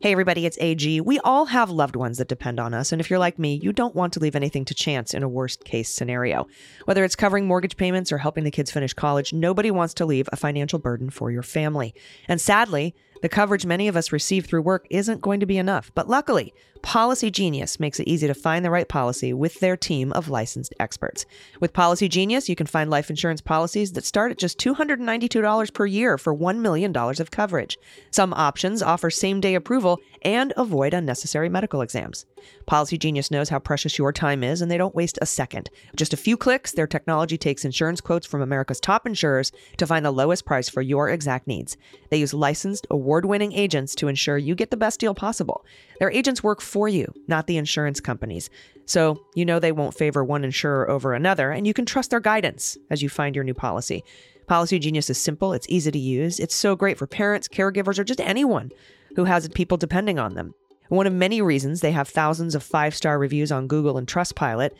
Hey, 0.00 0.12
everybody, 0.12 0.46
it's 0.46 0.56
AG. 0.60 1.00
We 1.00 1.18
all 1.24 1.46
have 1.46 1.70
loved 1.70 1.96
ones 1.96 2.18
that 2.18 2.28
depend 2.28 2.60
on 2.60 2.72
us. 2.72 2.92
And 2.92 3.00
if 3.00 3.10
you're 3.10 3.18
like 3.18 3.36
me, 3.36 3.58
you 3.60 3.72
don't 3.72 3.96
want 3.96 4.12
to 4.12 4.20
leave 4.20 4.36
anything 4.36 4.64
to 4.66 4.72
chance 4.72 5.12
in 5.12 5.24
a 5.24 5.28
worst 5.28 5.64
case 5.64 5.88
scenario. 5.88 6.46
Whether 6.84 7.02
it's 7.02 7.16
covering 7.16 7.48
mortgage 7.48 7.76
payments 7.76 8.12
or 8.12 8.18
helping 8.18 8.44
the 8.44 8.52
kids 8.52 8.70
finish 8.70 8.92
college, 8.92 9.32
nobody 9.32 9.72
wants 9.72 9.94
to 9.94 10.06
leave 10.06 10.28
a 10.30 10.36
financial 10.36 10.78
burden 10.78 11.10
for 11.10 11.32
your 11.32 11.42
family. 11.42 11.96
And 12.28 12.40
sadly, 12.40 12.94
the 13.22 13.28
coverage 13.28 13.66
many 13.66 13.88
of 13.88 13.96
us 13.96 14.12
receive 14.12 14.46
through 14.46 14.62
work 14.62 14.86
isn't 14.88 15.20
going 15.20 15.40
to 15.40 15.46
be 15.46 15.58
enough. 15.58 15.90
But 15.96 16.08
luckily, 16.08 16.54
Policy 16.82 17.30
Genius 17.30 17.80
makes 17.80 18.00
it 18.00 18.08
easy 18.08 18.26
to 18.26 18.34
find 18.34 18.64
the 18.64 18.70
right 18.70 18.88
policy 18.88 19.32
with 19.32 19.60
their 19.60 19.76
team 19.76 20.12
of 20.12 20.28
licensed 20.28 20.74
experts. 20.80 21.26
With 21.60 21.72
Policy 21.72 22.08
Genius, 22.08 22.48
you 22.48 22.56
can 22.56 22.66
find 22.66 22.88
life 22.88 23.10
insurance 23.10 23.40
policies 23.40 23.92
that 23.92 24.04
start 24.04 24.32
at 24.32 24.38
just 24.38 24.58
$292 24.58 25.72
per 25.74 25.86
year 25.86 26.16
for 26.18 26.34
$1 26.34 26.58
million 26.58 26.96
of 26.96 27.30
coverage. 27.30 27.78
Some 28.10 28.32
options 28.34 28.82
offer 28.82 29.10
same 29.10 29.40
day 29.40 29.54
approval 29.54 30.00
and 30.22 30.52
avoid 30.56 30.94
unnecessary 30.94 31.48
medical 31.48 31.82
exams. 31.82 32.26
Policy 32.66 32.98
Genius 32.98 33.30
knows 33.30 33.48
how 33.48 33.58
precious 33.58 33.98
your 33.98 34.12
time 34.12 34.44
is, 34.44 34.60
and 34.62 34.70
they 34.70 34.78
don't 34.78 34.94
waste 34.94 35.18
a 35.20 35.26
second. 35.26 35.70
Just 35.96 36.12
a 36.12 36.18
few 36.18 36.36
clicks, 36.36 36.72
their 36.72 36.86
technology 36.86 37.36
takes 37.36 37.64
insurance 37.64 38.00
quotes 38.00 38.26
from 38.26 38.42
America's 38.42 38.80
top 38.80 39.06
insurers 39.06 39.52
to 39.76 39.86
find 39.86 40.04
the 40.04 40.10
lowest 40.10 40.44
price 40.44 40.68
for 40.68 40.82
your 40.82 41.08
exact 41.08 41.46
needs. 41.46 41.76
They 42.10 42.18
use 42.18 42.34
licensed, 42.34 42.86
award 42.90 43.24
winning 43.24 43.52
agents 43.52 43.94
to 43.96 44.08
ensure 44.08 44.38
you 44.38 44.54
get 44.54 44.70
the 44.70 44.76
best 44.76 45.00
deal 45.00 45.14
possible. 45.14 45.64
Their 45.98 46.10
agents 46.10 46.42
work 46.42 46.60
for 46.68 46.88
you, 46.88 47.12
not 47.26 47.46
the 47.46 47.56
insurance 47.56 48.00
companies. 48.00 48.50
So 48.86 49.22
you 49.34 49.44
know 49.44 49.58
they 49.58 49.72
won't 49.72 49.94
favor 49.94 50.24
one 50.24 50.44
insurer 50.44 50.88
over 50.88 51.12
another, 51.12 51.50
and 51.50 51.66
you 51.66 51.74
can 51.74 51.86
trust 51.86 52.10
their 52.10 52.20
guidance 52.20 52.78
as 52.90 53.02
you 53.02 53.08
find 53.08 53.34
your 53.34 53.44
new 53.44 53.54
policy. 53.54 54.04
Policy 54.46 54.78
Genius 54.78 55.10
is 55.10 55.18
simple, 55.18 55.52
it's 55.52 55.66
easy 55.68 55.90
to 55.90 55.98
use, 55.98 56.40
it's 56.40 56.54
so 56.54 56.74
great 56.74 56.96
for 56.96 57.06
parents, 57.06 57.48
caregivers, 57.48 57.98
or 57.98 58.04
just 58.04 58.20
anyone 58.20 58.70
who 59.14 59.24
has 59.24 59.46
people 59.48 59.76
depending 59.76 60.18
on 60.18 60.34
them. 60.34 60.54
One 60.88 61.06
of 61.06 61.12
many 61.12 61.42
reasons 61.42 61.80
they 61.80 61.92
have 61.92 62.08
thousands 62.08 62.54
of 62.54 62.62
five 62.62 62.94
star 62.94 63.18
reviews 63.18 63.52
on 63.52 63.66
Google 63.66 63.98
and 63.98 64.06
Trustpilot. 64.06 64.70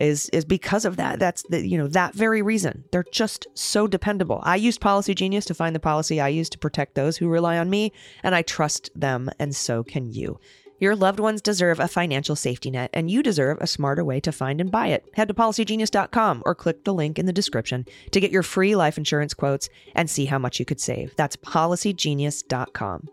is 0.00 0.28
is 0.30 0.44
because 0.44 0.84
of 0.84 0.96
that. 0.96 1.18
That's 1.18 1.44
the 1.50 1.66
you 1.66 1.78
know 1.78 1.86
that 1.88 2.14
very 2.14 2.42
reason. 2.42 2.84
They're 2.90 3.04
just 3.12 3.46
so 3.54 3.86
dependable. 3.86 4.40
I 4.42 4.56
used 4.56 4.80
Policy 4.80 5.14
Genius 5.14 5.44
to 5.46 5.54
find 5.54 5.74
the 5.74 5.80
policy 5.80 6.20
I 6.20 6.28
use 6.28 6.48
to 6.50 6.58
protect 6.58 6.94
those 6.94 7.16
who 7.16 7.28
rely 7.28 7.58
on 7.58 7.70
me, 7.70 7.92
and 8.22 8.34
I 8.34 8.42
trust 8.42 8.90
them, 8.96 9.30
and 9.38 9.54
so 9.54 9.84
can 9.84 10.12
you. 10.12 10.40
Your 10.82 10.96
loved 10.96 11.20
ones 11.20 11.40
deserve 11.40 11.78
a 11.78 11.86
financial 11.86 12.34
safety 12.34 12.68
net, 12.68 12.90
and 12.92 13.08
you 13.08 13.22
deserve 13.22 13.58
a 13.60 13.68
smarter 13.68 14.04
way 14.04 14.18
to 14.18 14.32
find 14.32 14.60
and 14.60 14.68
buy 14.68 14.88
it. 14.88 15.04
Head 15.14 15.28
to 15.28 15.34
policygenius.com 15.34 16.42
or 16.44 16.56
click 16.56 16.82
the 16.82 16.92
link 16.92 17.20
in 17.20 17.26
the 17.26 17.32
description 17.32 17.86
to 18.10 18.18
get 18.18 18.32
your 18.32 18.42
free 18.42 18.74
life 18.74 18.98
insurance 18.98 19.32
quotes 19.32 19.68
and 19.94 20.10
see 20.10 20.24
how 20.24 20.40
much 20.40 20.58
you 20.58 20.64
could 20.64 20.80
save. 20.80 21.14
That's 21.14 21.36
policygenius.com. 21.36 23.10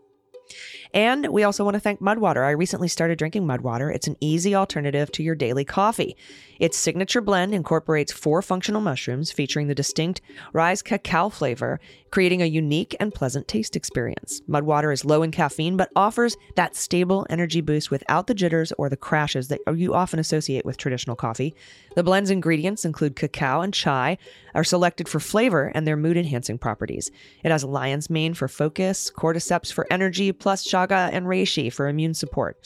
And 0.93 1.27
we 1.27 1.43
also 1.43 1.63
want 1.63 1.75
to 1.75 1.79
thank 1.79 2.01
Mudwater. 2.01 2.43
I 2.43 2.51
recently 2.51 2.87
started 2.87 3.19
drinking 3.19 3.45
Mudwater. 3.45 3.93
It's 3.93 4.07
an 4.07 4.17
easy 4.19 4.55
alternative 4.55 5.11
to 5.11 5.23
your 5.23 5.35
daily 5.35 5.63
coffee. 5.63 6.17
Its 6.59 6.75
signature 6.75 7.21
blend 7.21 7.53
incorporates 7.53 8.11
four 8.11 8.41
functional 8.41 8.81
mushrooms 8.81 9.31
featuring 9.31 9.67
the 9.67 9.75
distinct 9.75 10.21
rise 10.53 10.81
cacao 10.81 11.29
flavor, 11.29 11.79
creating 12.11 12.41
a 12.41 12.45
unique 12.45 12.95
and 12.99 13.13
pleasant 13.13 13.47
taste 13.47 13.75
experience. 13.75 14.41
Mudwater 14.49 14.93
is 14.93 15.05
low 15.05 15.23
in 15.23 15.31
caffeine 15.31 15.77
but 15.77 15.91
offers 15.95 16.37
that 16.55 16.75
stable 16.75 17.25
energy 17.29 17.61
boost 17.61 17.91
without 17.91 18.27
the 18.27 18.33
jitters 18.33 18.71
or 18.77 18.89
the 18.89 18.97
crashes 18.97 19.47
that 19.47 19.59
you 19.75 19.93
often 19.93 20.19
associate 20.19 20.65
with 20.65 20.77
traditional 20.77 21.15
coffee. 21.15 21.55
The 21.95 22.03
blend's 22.03 22.29
ingredients 22.29 22.85
include 22.85 23.15
cacao 23.15 23.61
and 23.61 23.73
chai, 23.73 24.17
are 24.55 24.63
selected 24.63 25.07
for 25.07 25.19
flavor 25.19 25.71
and 25.73 25.85
their 25.85 25.97
mood 25.97 26.17
enhancing 26.17 26.57
properties. 26.57 27.11
It 27.43 27.51
has 27.51 27.63
lion's 27.63 28.09
mane 28.09 28.33
for 28.33 28.47
focus, 28.47 29.11
cordyceps 29.15 29.71
for 29.71 29.87
energy, 29.91 30.31
plus 30.31 30.67
chaga 30.67 31.09
and 31.11 31.25
reishi 31.25 31.71
for 31.71 31.87
immune 31.87 32.13
support. 32.13 32.57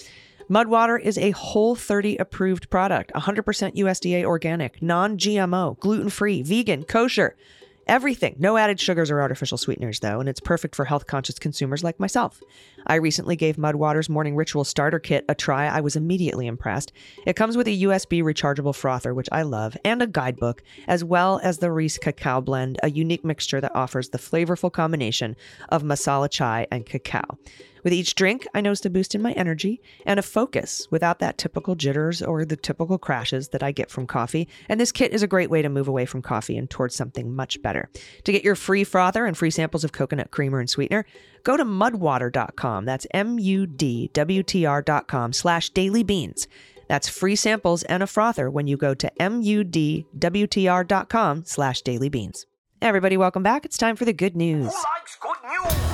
Mudwater 0.49 0.99
is 0.99 1.17
a 1.17 1.31
Whole 1.31 1.75
30 1.75 2.17
approved 2.17 2.69
product, 2.69 3.11
100% 3.13 3.75
USDA 3.75 4.23
organic, 4.23 4.81
non 4.81 5.17
GMO, 5.17 5.79
gluten 5.79 6.09
free, 6.09 6.41
vegan, 6.41 6.83
kosher. 6.83 7.35
Everything. 7.87 8.35
No 8.39 8.55
added 8.55 8.79
sugars 8.79 9.11
or 9.11 9.21
artificial 9.21 9.57
sweeteners, 9.57 9.99
though, 9.99 10.19
and 10.19 10.29
it's 10.29 10.39
perfect 10.39 10.75
for 10.75 10.85
health 10.85 11.05
conscious 11.05 11.37
consumers 11.37 11.83
like 11.83 11.99
myself. 11.99 12.41
I 12.87 12.95
recently 12.95 13.35
gave 13.35 13.57
Mudwater's 13.57 14.09
Morning 14.09 14.35
Ritual 14.35 14.63
Starter 14.63 14.99
Kit 14.99 15.25
a 15.27 15.35
try. 15.35 15.67
I 15.67 15.81
was 15.81 15.95
immediately 15.95 16.47
impressed. 16.47 16.93
It 17.25 17.35
comes 17.35 17.57
with 17.57 17.67
a 17.67 17.81
USB 17.83 18.23
rechargeable 18.23 18.75
frother, 18.75 19.13
which 19.13 19.29
I 19.31 19.41
love, 19.41 19.75
and 19.83 20.01
a 20.01 20.07
guidebook, 20.07 20.63
as 20.87 21.03
well 21.03 21.41
as 21.43 21.57
the 21.57 21.71
Reese 21.71 21.97
Cacao 21.97 22.39
Blend, 22.39 22.79
a 22.81 22.89
unique 22.89 23.25
mixture 23.25 23.59
that 23.59 23.75
offers 23.75 24.09
the 24.09 24.17
flavorful 24.17 24.71
combination 24.71 25.35
of 25.69 25.83
masala 25.83 26.29
chai 26.29 26.67
and 26.71 26.85
cacao. 26.85 27.37
With 27.83 27.93
each 27.93 28.15
drink, 28.15 28.47
I 28.53 28.61
noticed 28.61 28.85
a 28.85 28.89
boost 28.89 29.13
in 29.13 29.21
my 29.21 29.33
energy 29.33 29.81
and 30.05 30.17
a 30.19 30.23
focus 30.23 30.87
without 30.89 31.19
that 31.19 31.37
typical 31.37 31.75
jitters 31.75 32.21
or 32.21 32.45
the 32.45 32.55
typical 32.55 32.97
crashes 32.97 33.49
that 33.49 33.61
I 33.61 33.71
get 33.71 33.91
from 33.91 34.07
coffee. 34.07 34.47
And 34.69 34.79
this 34.79 34.93
kit 34.93 35.11
is 35.11 35.21
a 35.21 35.27
great 35.27 35.49
way 35.49 35.61
to 35.61 35.69
move 35.69 35.89
away 35.89 36.05
from 36.05 36.21
coffee 36.21 36.57
and 36.57 36.69
towards 36.69 36.95
something 36.95 37.35
much 37.35 37.61
better. 37.61 37.89
To 38.23 38.31
get 38.31 38.43
your 38.43 38.55
free 38.55 38.83
frother 38.83 39.25
and 39.25 39.37
free 39.37 39.51
samples 39.51 39.83
of 39.83 39.91
coconut 39.91 40.31
creamer 40.31 40.59
and 40.59 40.69
sweetener, 40.69 41.05
go 41.43 41.57
to 41.57 41.65
mudwater.com. 41.65 42.85
That's 42.85 43.05
M-U-D-W-T-R.com 43.11 43.73
slash 45.33 45.69
daily 45.71 46.03
beans. 46.03 46.47
That's 46.87 47.09
free 47.09 47.35
samples 47.35 47.83
and 47.83 48.01
a 48.03 48.07
frother 48.07 48.49
when 48.49 48.67
you 48.67 48.77
go 48.77 48.93
to 48.93 49.11
mudwtr.com 49.19 50.13
slash 51.45 51.81
daily 51.81 52.09
beans. 52.09 52.45
Everybody, 52.81 53.15
welcome 53.17 53.43
back. 53.43 53.65
It's 53.65 53.77
time 53.77 53.95
for 53.95 54.05
the 54.05 54.13
good 54.13 54.35
news. 54.35 54.65
Who 54.65 54.83
likes 54.83 55.17
good 55.21 55.37
news? 55.47 55.92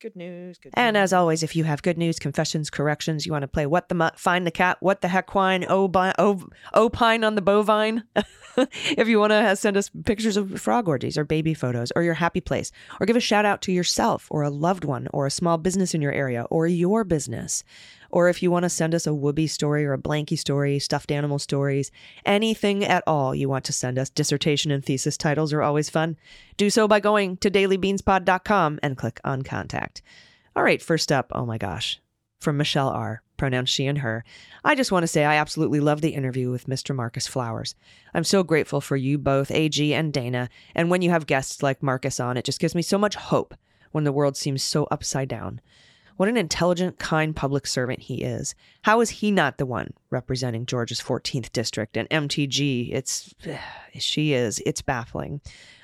Good 0.00 0.14
news. 0.14 0.58
Good 0.58 0.72
and 0.74 0.96
as 0.96 1.12
always, 1.12 1.42
if 1.42 1.56
you 1.56 1.64
have 1.64 1.82
good 1.82 1.96
news, 1.96 2.18
confessions, 2.18 2.68
corrections, 2.68 3.24
you 3.24 3.32
want 3.32 3.42
to 3.42 3.48
play 3.48 3.66
what 3.66 3.88
the 3.88 3.94
mutt, 3.94 4.18
find 4.18 4.46
the 4.46 4.50
cat, 4.50 4.76
what 4.80 5.00
the 5.00 5.08
heck 5.08 5.34
wine, 5.34 5.64
obi- 5.68 6.12
opine 6.74 7.24
on 7.24 7.34
the 7.34 7.42
bovine. 7.42 8.04
if 8.56 9.08
you 9.08 9.18
want 9.18 9.30
to 9.30 9.56
send 9.56 9.76
us 9.76 9.90
pictures 10.04 10.36
of 10.36 10.60
frog 10.60 10.86
orgies 10.88 11.16
or 11.16 11.24
baby 11.24 11.54
photos 11.54 11.92
or 11.96 12.02
your 12.02 12.14
happy 12.14 12.40
place, 12.40 12.72
or 13.00 13.06
give 13.06 13.16
a 13.16 13.20
shout 13.20 13.46
out 13.46 13.62
to 13.62 13.72
yourself 13.72 14.28
or 14.30 14.42
a 14.42 14.50
loved 14.50 14.84
one 14.84 15.08
or 15.12 15.26
a 15.26 15.30
small 15.30 15.56
business 15.56 15.94
in 15.94 16.02
your 16.02 16.12
area 16.12 16.42
or 16.50 16.66
your 16.66 17.02
business. 17.02 17.64
Or 18.10 18.28
if 18.28 18.42
you 18.42 18.50
want 18.50 18.64
to 18.64 18.70
send 18.70 18.94
us 18.94 19.06
a 19.06 19.14
whoopee 19.14 19.46
story 19.46 19.84
or 19.84 19.92
a 19.92 19.98
blankie 19.98 20.38
story, 20.38 20.78
stuffed 20.78 21.10
animal 21.10 21.38
stories, 21.38 21.90
anything 22.24 22.84
at 22.84 23.04
all 23.06 23.34
you 23.34 23.48
want 23.48 23.64
to 23.66 23.72
send 23.72 23.98
us, 23.98 24.10
dissertation 24.10 24.70
and 24.70 24.84
thesis 24.84 25.16
titles 25.16 25.52
are 25.52 25.62
always 25.62 25.90
fun. 25.90 26.16
Do 26.56 26.70
so 26.70 26.88
by 26.88 27.00
going 27.00 27.36
to 27.38 27.50
dailybeanspod.com 27.50 28.80
and 28.82 28.96
click 28.96 29.20
on 29.24 29.42
contact. 29.42 30.02
All 30.54 30.62
right, 30.62 30.80
first 30.80 31.12
up, 31.12 31.30
oh 31.34 31.44
my 31.44 31.58
gosh, 31.58 32.00
from 32.40 32.56
Michelle 32.56 32.88
R., 32.88 33.22
pronouns 33.36 33.68
she 33.68 33.86
and 33.86 33.98
her. 33.98 34.24
I 34.64 34.74
just 34.74 34.90
want 34.90 35.02
to 35.02 35.08
say 35.08 35.24
I 35.24 35.36
absolutely 35.36 35.80
love 35.80 36.00
the 36.00 36.14
interview 36.14 36.50
with 36.50 36.66
Mr. 36.66 36.94
Marcus 36.94 37.26
Flowers. 37.26 37.74
I'm 38.14 38.24
so 38.24 38.42
grateful 38.42 38.80
for 38.80 38.96
you 38.96 39.18
both, 39.18 39.50
AG 39.50 39.92
and 39.92 40.12
Dana, 40.12 40.48
and 40.74 40.90
when 40.90 41.02
you 41.02 41.10
have 41.10 41.26
guests 41.26 41.62
like 41.62 41.82
Marcus 41.82 42.18
on, 42.18 42.36
it 42.38 42.44
just 42.44 42.60
gives 42.60 42.74
me 42.74 42.82
so 42.82 42.96
much 42.96 43.16
hope 43.16 43.54
when 43.92 44.04
the 44.04 44.12
world 44.12 44.36
seems 44.36 44.62
so 44.62 44.86
upside 44.90 45.28
down. 45.28 45.60
What 46.16 46.28
an 46.28 46.36
intelligent, 46.36 46.98
kind 46.98 47.36
public 47.36 47.66
servant 47.66 48.00
he 48.00 48.22
is. 48.22 48.54
How 48.82 49.00
is 49.00 49.10
he 49.10 49.30
not 49.30 49.58
the 49.58 49.66
one 49.66 49.92
representing 50.10 50.64
Georgia's 50.64 51.00
14th 51.00 51.52
district 51.52 51.96
and 51.96 52.08
MTG? 52.08 52.92
It's, 52.92 53.34
she 53.98 54.32
is. 54.32 54.60
It's 54.64 54.80
baffling. 54.82 55.40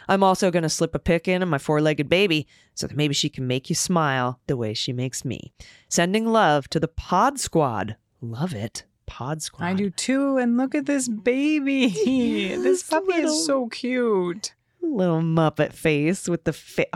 I'm 0.08 0.22
also 0.22 0.50
going 0.50 0.62
to 0.62 0.68
slip 0.68 0.94
a 0.94 0.98
pic 0.98 1.28
in 1.28 1.42
of 1.42 1.48
my 1.48 1.58
four 1.58 1.80
legged 1.80 2.08
baby 2.08 2.46
so 2.74 2.86
that 2.86 2.96
maybe 2.96 3.14
she 3.14 3.28
can 3.28 3.46
make 3.46 3.68
you 3.68 3.74
smile 3.76 4.40
the 4.46 4.56
way 4.56 4.74
she 4.74 4.92
makes 4.92 5.24
me. 5.24 5.52
Sending 5.88 6.26
love 6.26 6.68
to 6.68 6.80
the 6.80 6.88
Pod 6.88 7.38
Squad. 7.38 7.96
Love 8.20 8.54
it. 8.54 8.84
Pod 9.06 9.42
Squad. 9.42 9.66
I 9.66 9.74
do 9.74 9.90
too. 9.90 10.38
And 10.38 10.56
look 10.56 10.74
at 10.74 10.86
this 10.86 11.08
baby. 11.08 11.88
this 12.56 12.82
puppy 12.84 13.06
little- 13.08 13.30
is 13.30 13.46
so 13.46 13.68
cute. 13.68 14.54
Little 14.80 15.20
Muppet 15.20 15.72
face 15.72 16.28
with 16.28 16.44
the 16.44 16.52
face. 16.52 16.86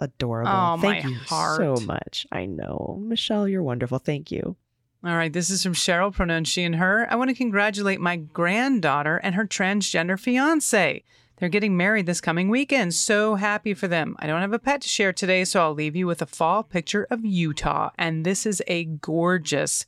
Adorable. 0.00 0.50
Oh, 0.50 0.78
Thank 0.80 1.04
my 1.04 1.10
you 1.10 1.16
heart. 1.16 1.58
so 1.58 1.76
much. 1.84 2.26
I 2.32 2.46
know. 2.46 2.98
Michelle, 3.00 3.46
you're 3.46 3.62
wonderful. 3.62 3.98
Thank 3.98 4.32
you. 4.32 4.56
All 5.04 5.16
right, 5.16 5.32
this 5.32 5.48
is 5.48 5.62
from 5.62 5.72
Cheryl, 5.72 6.12
pronouns 6.12 6.48
she 6.48 6.62
and 6.64 6.76
her. 6.76 7.06
I 7.10 7.16
want 7.16 7.30
to 7.30 7.34
congratulate 7.34 8.00
my 8.00 8.16
granddaughter 8.16 9.16
and 9.18 9.34
her 9.34 9.46
transgender 9.46 10.18
fiance. 10.18 11.04
They're 11.36 11.48
getting 11.48 11.74
married 11.76 12.04
this 12.04 12.20
coming 12.20 12.50
weekend. 12.50 12.92
So 12.94 13.36
happy 13.36 13.72
for 13.72 13.88
them. 13.88 14.14
I 14.18 14.26
don't 14.26 14.42
have 14.42 14.52
a 14.52 14.58
pet 14.58 14.82
to 14.82 14.88
share 14.88 15.14
today, 15.14 15.44
so 15.44 15.62
I'll 15.62 15.72
leave 15.72 15.96
you 15.96 16.06
with 16.06 16.20
a 16.20 16.26
fall 16.26 16.62
picture 16.62 17.06
of 17.10 17.24
Utah. 17.24 17.90
And 17.96 18.26
this 18.26 18.44
is 18.44 18.62
a 18.66 18.84
gorgeous 18.84 19.86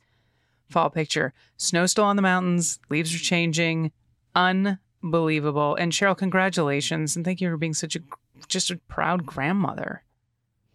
fall 0.67 0.89
picture. 0.89 1.33
Snow 1.57 1.85
still 1.85 2.05
on 2.05 2.15
the 2.15 2.23
mountains, 2.23 2.79
leaves 2.89 3.13
are 3.13 3.19
changing. 3.19 3.91
Unbelievable. 4.33 5.75
And 5.75 5.91
Cheryl, 5.91 6.17
congratulations. 6.17 7.15
And 7.15 7.23
thank 7.23 7.39
you 7.39 7.49
for 7.51 7.57
being 7.57 7.75
such 7.75 7.95
a 7.95 8.01
just 8.47 8.71
a 8.71 8.77
proud 8.77 9.25
grandmother. 9.25 10.03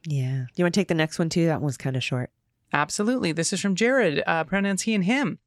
Yeah. 0.04 0.46
You 0.54 0.64
want 0.64 0.74
to 0.74 0.81
take 0.81 0.88
the 0.88 0.94
next 0.94 1.18
one 1.18 1.28
too? 1.28 1.46
That 1.46 1.61
one's 1.61 1.76
kind 1.76 1.96
of 1.96 2.04
short. 2.04 2.31
Absolutely. 2.72 3.33
This 3.33 3.52
is 3.52 3.61
from 3.61 3.74
Jared, 3.74 4.22
uh, 4.26 4.44
pronouns 4.44 4.83
he 4.83 4.94
and 4.94 5.04
him. 5.04 5.38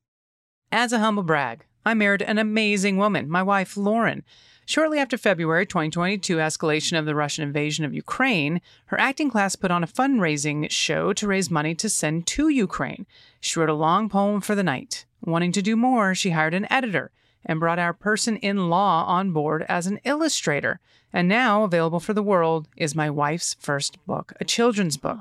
As 0.71 0.91
a 0.91 0.99
humble 0.99 1.23
brag, 1.23 1.65
I 1.85 1.93
married 1.93 2.21
an 2.21 2.37
amazing 2.37 2.97
woman, 2.97 3.29
my 3.29 3.43
wife, 3.43 3.75
Lauren. 3.75 4.23
Shortly 4.65 4.99
after 4.99 5.17
February 5.17 5.65
2022 5.65 6.37
escalation 6.37 6.97
of 6.97 7.05
the 7.05 7.15
Russian 7.15 7.43
invasion 7.43 7.83
of 7.83 7.93
Ukraine, 7.93 8.61
her 8.85 8.99
acting 8.99 9.29
class 9.29 9.55
put 9.55 9.71
on 9.71 9.83
a 9.83 9.87
fundraising 9.87 10.69
show 10.69 11.11
to 11.13 11.27
raise 11.27 11.51
money 11.51 11.75
to 11.75 11.89
send 11.89 12.27
to 12.27 12.47
Ukraine. 12.49 13.05
She 13.39 13.59
wrote 13.59 13.69
a 13.69 13.73
long 13.73 14.07
poem 14.07 14.39
for 14.41 14.55
the 14.55 14.63
night. 14.63 15.05
Wanting 15.21 15.51
to 15.53 15.61
do 15.61 15.75
more, 15.75 16.15
she 16.15 16.29
hired 16.29 16.53
an 16.53 16.71
editor 16.71 17.11
and 17.45 17.59
brought 17.59 17.79
our 17.79 17.93
person 17.93 18.37
in 18.37 18.69
law 18.69 19.05
on 19.05 19.31
board 19.31 19.65
as 19.67 19.87
an 19.87 19.99
illustrator. 20.03 20.79
And 21.13 21.27
now, 21.27 21.63
available 21.63 21.99
for 21.99 22.13
the 22.13 22.23
world, 22.23 22.67
is 22.77 22.95
my 22.95 23.09
wife's 23.09 23.55
first 23.59 23.97
book, 24.05 24.33
a 24.39 24.45
children's 24.45 24.97
book. 24.97 25.19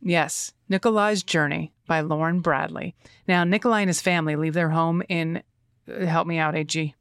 Yes, 0.00 0.52
Nikolai's 0.68 1.22
Journey 1.22 1.72
by 1.86 2.00
Lauren 2.00 2.40
Bradley. 2.40 2.94
Now, 3.28 3.44
Nikolai 3.44 3.80
and 3.82 3.88
his 3.88 4.00
family 4.02 4.36
leave 4.36 4.54
their 4.54 4.70
home 4.70 5.02
in, 5.08 5.42
uh, 5.88 6.06
help 6.06 6.26
me 6.26 6.38
out, 6.38 6.54
AG. 6.56 6.94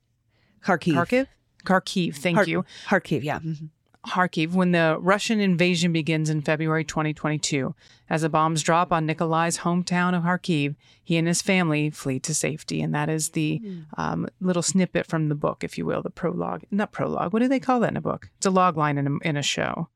Kharkiv. 0.63 0.93
Kharkiv? 0.93 1.27
Kharkiv, 1.65 2.15
thank 2.15 2.37
Har- 2.37 2.47
you. 2.47 2.65
Kharkiv, 2.87 3.23
yeah. 3.23 3.39
Mhm. 3.39 3.69
Kharkiv 4.07 4.53
when 4.53 4.71
the 4.71 4.97
Russian 4.99 5.39
invasion 5.39 5.91
begins 5.91 6.29
in 6.29 6.41
February 6.41 6.83
2022. 6.83 7.73
As 8.09 8.21
the 8.21 8.29
bombs 8.29 8.61
drop 8.61 8.91
on 8.91 9.05
Nikolai's 9.05 9.59
hometown 9.59 10.15
of 10.15 10.23
Kharkiv, 10.23 10.75
he 11.03 11.17
and 11.17 11.27
his 11.27 11.41
family 11.41 11.89
flee 11.89 12.19
to 12.19 12.33
safety. 12.33 12.81
And 12.81 12.93
that 12.93 13.09
is 13.09 13.29
the 13.29 13.61
um, 13.97 14.27
little 14.39 14.61
snippet 14.61 15.05
from 15.05 15.29
the 15.29 15.35
book, 15.35 15.63
if 15.63 15.77
you 15.77 15.85
will, 15.85 16.01
the 16.01 16.09
prologue. 16.09 16.63
Not 16.71 16.91
prologue. 16.91 17.33
What 17.33 17.41
do 17.41 17.47
they 17.47 17.59
call 17.59 17.79
that 17.79 17.91
in 17.91 17.97
a 17.97 18.01
book? 18.01 18.29
It's 18.37 18.45
a 18.45 18.51
log 18.51 18.77
line 18.77 18.97
in 18.97 19.07
a, 19.07 19.27
in 19.27 19.37
a 19.37 19.43
show. 19.43 19.89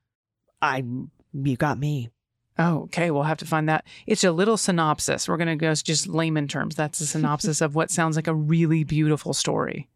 I, 0.61 0.83
you 1.33 1.57
got 1.57 1.77
me. 1.79 2.09
Oh, 2.57 2.83
okay. 2.83 3.11
We'll 3.11 3.23
have 3.23 3.37
to 3.37 3.45
find 3.45 3.69
that. 3.69 3.85
It's 4.05 4.23
a 4.23 4.31
little 4.31 4.57
synopsis. 4.57 5.27
We're 5.27 5.37
going 5.37 5.47
to 5.47 5.55
go 5.55 5.73
just 5.75 6.07
layman 6.07 6.47
terms. 6.47 6.75
That's 6.75 6.99
a 6.99 7.07
synopsis 7.07 7.61
of 7.61 7.75
what 7.75 7.91
sounds 7.91 8.15
like 8.15 8.27
a 8.27 8.35
really 8.35 8.83
beautiful 8.83 9.33
story. 9.33 9.87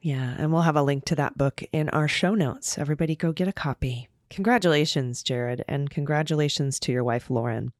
Yeah, 0.00 0.34
and 0.38 0.52
we'll 0.52 0.62
have 0.62 0.76
a 0.76 0.82
link 0.82 1.04
to 1.06 1.14
that 1.16 1.38
book 1.38 1.62
in 1.72 1.88
our 1.88 2.06
show 2.08 2.34
notes. 2.34 2.78
Everybody 2.78 3.16
go 3.16 3.32
get 3.32 3.48
a 3.48 3.52
copy. 3.52 4.08
Congratulations, 4.30 5.22
Jared, 5.22 5.64
and 5.68 5.90
congratulations 5.90 6.78
to 6.80 6.92
your 6.92 7.04
wife, 7.04 7.30
Lauren. 7.30 7.72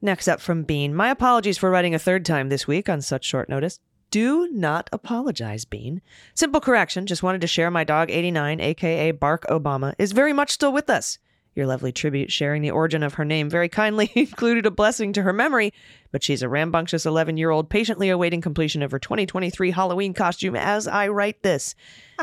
Next 0.00 0.28
up 0.28 0.40
from 0.40 0.62
Bean. 0.62 0.94
My 0.94 1.10
apologies 1.10 1.58
for 1.58 1.70
writing 1.70 1.94
a 1.94 1.98
third 1.98 2.24
time 2.24 2.48
this 2.48 2.66
week 2.66 2.88
on 2.88 3.00
such 3.00 3.24
short 3.24 3.48
notice. 3.48 3.80
Do 4.10 4.48
not 4.52 4.88
apologize, 4.92 5.64
Bean. 5.64 6.00
Simple 6.34 6.60
correction. 6.60 7.06
Just 7.06 7.22
wanted 7.22 7.40
to 7.40 7.46
share 7.46 7.70
my 7.70 7.82
dog 7.82 8.10
89, 8.10 8.60
aka 8.60 9.10
Bark 9.10 9.44
Obama, 9.48 9.94
is 9.98 10.12
very 10.12 10.32
much 10.32 10.50
still 10.50 10.72
with 10.72 10.88
us. 10.88 11.18
Your 11.56 11.66
lovely 11.66 11.90
tribute 11.90 12.30
sharing 12.30 12.60
the 12.60 12.70
origin 12.70 13.02
of 13.02 13.14
her 13.14 13.24
name 13.24 13.48
very 13.48 13.70
kindly 13.70 14.12
included 14.14 14.66
a 14.66 14.70
blessing 14.70 15.14
to 15.14 15.22
her 15.22 15.32
memory, 15.32 15.72
but 16.12 16.22
she's 16.22 16.42
a 16.42 16.48
rambunctious 16.50 17.06
11 17.06 17.38
year 17.38 17.50
old 17.50 17.70
patiently 17.70 18.10
awaiting 18.10 18.42
completion 18.42 18.82
of 18.82 18.90
her 18.90 18.98
2023 18.98 19.70
Halloween 19.70 20.12
costume 20.12 20.54
as 20.54 20.86
I 20.86 21.08
write 21.08 21.42
this. 21.42 21.74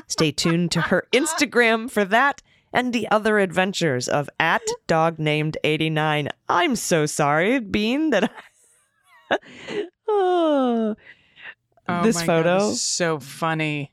Stay 0.08 0.32
tuned 0.32 0.72
to 0.74 0.82
her 0.82 1.08
Instagram 1.12 1.90
for 1.90 2.06
that 2.06 2.44
and 2.72 2.94
the 2.94 3.08
other 3.10 3.40
adventures 3.40 4.08
of 4.08 4.30
at 4.40 4.62
dog 4.86 5.18
named 5.18 5.58
89. 5.64 6.30
I'm 6.48 6.76
so 6.76 7.08
sorry, 7.08 7.60
Bean, 7.60 8.12
that 8.12 8.32
I. 9.32 9.40
oh. 10.08 10.96
Oh 11.88 12.04
this 12.04 12.18
God, 12.18 12.26
photo. 12.26 12.70
is 12.70 12.82
so 12.82 13.20
funny. 13.20 13.93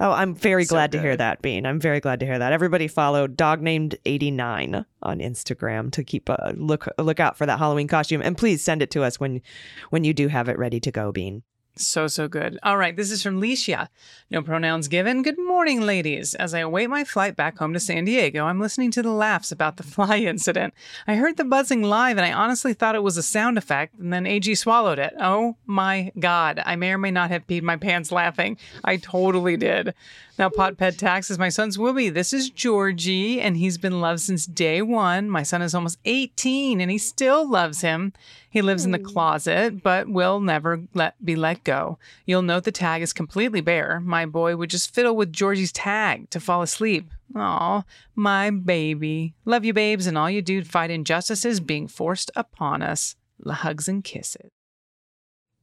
Oh, 0.00 0.12
I'm 0.12 0.34
very 0.34 0.64
So 0.64 0.74
glad 0.74 0.92
to 0.92 1.00
hear 1.00 1.14
that, 1.14 1.42
Bean. 1.42 1.66
I'm 1.66 1.78
very 1.78 2.00
glad 2.00 2.20
to 2.20 2.26
hear 2.26 2.38
that. 2.38 2.54
Everybody 2.54 2.88
follow 2.88 3.26
dog 3.26 3.60
named 3.60 3.96
89 4.06 4.86
on 5.02 5.18
Instagram 5.18 5.92
to 5.92 6.02
keep 6.02 6.30
a 6.30 6.54
look 6.56 6.88
look 6.98 7.20
out 7.20 7.36
for 7.36 7.44
that 7.44 7.58
Halloween 7.58 7.86
costume 7.86 8.22
and 8.22 8.36
please 8.36 8.64
send 8.64 8.80
it 8.80 8.90
to 8.92 9.02
us 9.02 9.20
when 9.20 9.42
when 9.90 10.02
you 10.04 10.14
do 10.14 10.28
have 10.28 10.48
it 10.48 10.58
ready 10.58 10.80
to 10.80 10.90
go, 10.90 11.12
Bean. 11.12 11.42
So, 11.76 12.08
so 12.08 12.28
good. 12.28 12.58
All 12.62 12.76
right, 12.76 12.94
this 12.94 13.10
is 13.10 13.22
from 13.22 13.40
Licia. 13.40 13.88
No 14.30 14.42
pronouns 14.42 14.88
given. 14.88 15.22
Good 15.22 15.38
morning, 15.38 15.80
ladies. 15.80 16.34
As 16.34 16.52
I 16.52 16.58
await 16.58 16.90
my 16.90 17.04
flight 17.04 17.36
back 17.36 17.58
home 17.58 17.72
to 17.72 17.80
San 17.80 18.04
Diego, 18.04 18.44
I'm 18.44 18.60
listening 18.60 18.90
to 18.92 19.02
the 19.02 19.10
laughs 19.10 19.50
about 19.50 19.76
the 19.76 19.82
fly 19.84 20.18
incident. 20.18 20.74
I 21.06 21.14
heard 21.14 21.36
the 21.36 21.44
buzzing 21.44 21.82
live 21.82 22.18
and 22.18 22.26
I 22.26 22.32
honestly 22.32 22.74
thought 22.74 22.96
it 22.96 23.02
was 23.02 23.16
a 23.16 23.22
sound 23.22 23.56
effect, 23.56 23.98
and 23.98 24.12
then 24.12 24.26
AG 24.26 24.54
swallowed 24.56 24.98
it. 24.98 25.14
Oh 25.18 25.56
my 25.64 26.12
God. 26.18 26.62
I 26.66 26.76
may 26.76 26.92
or 26.92 26.98
may 26.98 27.10
not 27.10 27.30
have 27.30 27.46
peed 27.46 27.62
my 27.62 27.76
pants 27.76 28.12
laughing. 28.12 28.58
I 28.84 28.96
totally 28.96 29.56
did. 29.56 29.94
Now, 30.40 30.48
Pot 30.48 30.78
Pet 30.78 30.96
Tax 30.96 31.30
is 31.30 31.38
my 31.38 31.50
son's 31.50 31.76
Whoopi. 31.76 32.10
This 32.10 32.32
is 32.32 32.48
Georgie, 32.48 33.42
and 33.42 33.58
he's 33.58 33.76
been 33.76 34.00
loved 34.00 34.20
since 34.20 34.46
day 34.46 34.80
one. 34.80 35.28
My 35.28 35.42
son 35.42 35.60
is 35.60 35.74
almost 35.74 35.98
18, 36.06 36.80
and 36.80 36.90
he 36.90 36.96
still 36.96 37.46
loves 37.46 37.82
him. 37.82 38.14
He 38.48 38.62
lives 38.62 38.86
in 38.86 38.90
the 38.90 38.96
hmm. 38.96 39.04
closet, 39.04 39.82
but 39.82 40.08
will 40.08 40.40
never 40.40 40.80
let 40.94 41.22
be 41.22 41.36
let 41.36 41.62
go. 41.62 41.98
You'll 42.24 42.40
note 42.40 42.64
the 42.64 42.72
tag 42.72 43.02
is 43.02 43.12
completely 43.12 43.60
bare. 43.60 44.00
My 44.00 44.24
boy 44.24 44.56
would 44.56 44.70
just 44.70 44.94
fiddle 44.94 45.14
with 45.14 45.30
Georgie's 45.30 45.72
tag 45.72 46.30
to 46.30 46.40
fall 46.40 46.62
asleep. 46.62 47.10
Aw, 47.36 47.84
my 48.14 48.48
baby. 48.48 49.34
Love 49.44 49.66
you, 49.66 49.74
babes, 49.74 50.06
and 50.06 50.16
all 50.16 50.30
you 50.30 50.40
do 50.40 50.62
to 50.62 50.66
fight 50.66 50.90
injustices 50.90 51.60
being 51.60 51.86
forced 51.86 52.30
upon 52.34 52.80
us. 52.80 53.14
Hugs 53.46 53.88
and 53.88 54.02
kisses. 54.02 54.50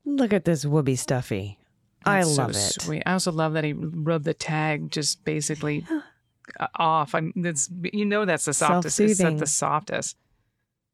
Look 0.06 0.34
at 0.34 0.46
this 0.46 0.68
whoopee 0.68 0.98
stuffy. 0.98 1.58
I 2.08 2.18
That's 2.20 2.36
so 2.36 2.42
love 2.42 2.52
it. 2.52 2.82
Sweet. 2.82 3.04
I 3.06 3.14
also 3.14 3.32
love 3.32 3.54
that 3.54 3.64
he 3.64 3.74
rubbed 3.74 4.26
the 4.26 4.34
tag 4.34 4.92
just 4.92 5.24
basically 5.26 5.86
uh, 6.60 6.68
off. 6.76 7.14
I'm. 7.16 7.34
It's 7.36 7.70
you 7.94 8.06
know 8.06 8.26
that's 8.26 8.46
the 8.46 8.54
softest. 8.54 9.00
It's 9.00 9.20
the 9.20 9.46
softest. 9.46 10.18